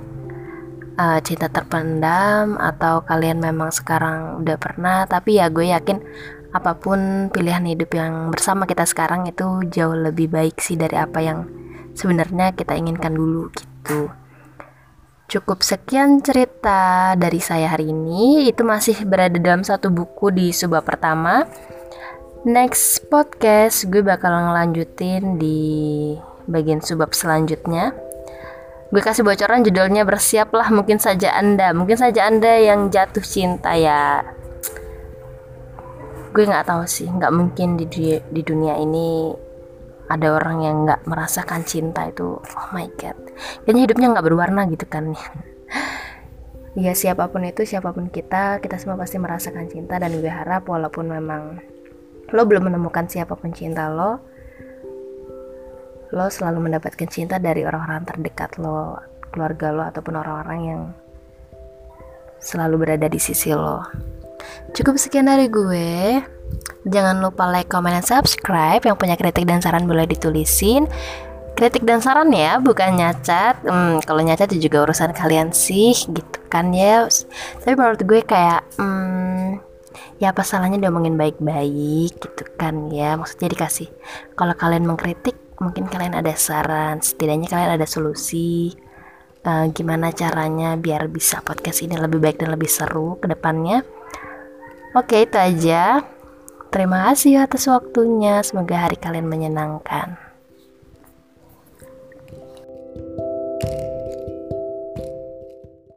uh, 0.96 1.20
cinta 1.20 1.52
terpendam 1.52 2.56
atau 2.56 3.04
kalian 3.04 3.44
memang 3.44 3.76
sekarang 3.76 4.44
udah 4.44 4.56
pernah 4.56 5.04
tapi 5.08 5.44
ya 5.44 5.52
gue 5.52 5.72
yakin 5.72 6.00
apa 6.56 6.80
pun 6.80 7.28
pilihan 7.28 7.68
hidup 7.68 7.92
yang 8.00 8.32
bersama 8.32 8.64
kita 8.64 8.88
sekarang 8.88 9.28
itu 9.28 9.68
jauh 9.68 9.96
lebih 9.96 10.32
baik 10.32 10.64
sih 10.64 10.80
dari 10.80 10.96
apa 10.96 11.20
yang 11.20 11.48
sebenarnya 12.00 12.56
kita 12.56 12.80
inginkan 12.80 13.12
dulu 13.12 13.52
gitu 13.52 14.08
Cukup 15.28 15.60
sekian 15.60 16.24
cerita 16.24 17.12
dari 17.20 17.44
saya 17.44 17.76
hari 17.76 17.92
ini. 17.92 18.48
Itu 18.48 18.64
masih 18.64 19.04
berada 19.04 19.36
dalam 19.36 19.60
satu 19.60 19.92
buku 19.92 20.32
di 20.32 20.56
sebuah 20.56 20.88
pertama. 20.88 21.44
Next 22.48 23.12
podcast 23.12 23.92
gue 23.92 24.00
bakal 24.00 24.32
ngelanjutin 24.32 25.36
di 25.36 26.16
bagian 26.48 26.80
subbab 26.80 27.12
selanjutnya. 27.12 27.92
Gue 28.88 29.04
kasih 29.04 29.28
bocoran 29.28 29.68
judulnya 29.68 30.08
bersiaplah 30.08 30.72
mungkin 30.72 30.96
saja 30.96 31.36
Anda, 31.36 31.76
mungkin 31.76 32.00
saja 32.00 32.24
Anda 32.24 32.64
yang 32.64 32.88
jatuh 32.88 33.20
cinta 33.20 33.76
ya. 33.76 34.24
Gue 36.32 36.48
nggak 36.48 36.72
tahu 36.72 36.88
sih, 36.88 37.12
nggak 37.12 37.36
mungkin 37.36 37.76
di 37.76 37.84
di 38.16 38.42
dunia 38.48 38.80
ini 38.80 39.36
ada 40.08 40.28
orang 40.32 40.58
yang 40.64 40.76
nggak 40.88 41.04
merasakan 41.04 41.68
cinta 41.68 42.08
itu 42.08 42.40
oh 42.40 42.68
my 42.72 42.88
god. 42.96 43.18
Kayaknya 43.64 43.82
hidupnya 43.84 44.08
nggak 44.16 44.26
berwarna 44.26 44.62
gitu 44.72 44.86
kan 44.88 45.12
ya. 45.12 45.28
Siapa 47.02 47.34
pun 47.34 47.42
itu 47.42 47.66
siapa 47.66 47.90
pun 47.90 48.06
kita 48.14 48.62
kita 48.62 48.78
semua 48.78 49.02
pasti 49.02 49.18
merasakan 49.18 49.66
cinta 49.66 49.98
dan 49.98 50.14
gue 50.14 50.30
harap 50.30 50.70
walaupun 50.70 51.10
memang 51.10 51.58
lo 52.30 52.42
belum 52.46 52.70
menemukan 52.70 53.10
siapa 53.10 53.34
pun 53.34 53.50
cinta 53.50 53.90
lo 53.90 54.22
lo 56.14 56.26
selalu 56.30 56.70
mendapatkan 56.70 57.10
cinta 57.10 57.42
dari 57.42 57.66
orang-orang 57.66 58.06
terdekat 58.06 58.62
lo 58.62 59.00
keluarga 59.34 59.74
lo 59.74 59.84
ataupun 59.90 60.14
orang-orang 60.22 60.60
yang 60.62 60.82
selalu 62.38 62.86
berada 62.86 63.10
di 63.10 63.18
sisi 63.18 63.52
lo 63.52 63.82
cukup 64.74 64.96
sekian 65.00 65.28
dari 65.30 65.48
gue 65.50 66.22
Jangan 66.88 67.20
lupa 67.20 67.52
like, 67.52 67.68
comment, 67.68 68.00
dan 68.00 68.06
subscribe. 68.06 68.80
Yang 68.80 68.96
punya 68.96 69.16
kritik 69.20 69.44
dan 69.44 69.60
saran 69.60 69.84
boleh 69.84 70.08
ditulisin. 70.08 70.88
Kritik 71.58 71.84
dan 71.84 72.00
saran 72.00 72.30
ya, 72.32 72.62
bukan 72.62 72.96
nyacat. 72.96 73.60
Hmm, 73.66 74.00
kalau 74.06 74.22
nyacat 74.24 74.48
itu 74.54 74.70
juga 74.70 74.88
urusan 74.88 75.12
kalian 75.12 75.52
sih, 75.52 75.92
gitu 75.92 76.40
kan 76.48 76.72
ya. 76.72 77.10
Tapi 77.60 77.74
menurut 77.74 78.02
gue 78.06 78.22
kayak, 78.22 78.62
hmm, 78.78 79.58
ya 80.22 80.32
apa 80.32 80.46
salahnya 80.46 80.78
diomongin 80.78 81.18
baik-baik, 81.18 82.14
gitu 82.14 82.44
kan 82.56 82.88
ya. 82.94 83.18
Maksudnya 83.20 83.52
dikasih. 83.52 83.90
Kalau 84.38 84.54
kalian 84.54 84.86
mengkritik, 84.86 85.36
mungkin 85.60 85.90
kalian 85.90 86.14
ada 86.16 86.32
saran. 86.38 87.02
Setidaknya 87.02 87.50
kalian 87.52 87.72
ada 87.74 87.88
solusi. 87.90 88.72
Uh, 89.48 89.72
gimana 89.72 90.12
caranya 90.12 90.76
biar 90.76 91.08
bisa 91.08 91.40
podcast 91.40 91.80
ini 91.80 91.96
lebih 91.96 92.20
baik 92.20 92.36
dan 92.36 92.52
lebih 92.52 92.68
seru 92.68 93.16
ke 93.18 93.32
depannya. 93.32 93.97
Oke, 94.98 95.30
itu 95.30 95.38
aja. 95.38 96.02
Terima 96.74 97.14
kasih 97.14 97.46
atas 97.46 97.70
waktunya. 97.70 98.42
Semoga 98.42 98.90
hari 98.90 98.98
kalian 98.98 99.30
menyenangkan. 99.30 100.27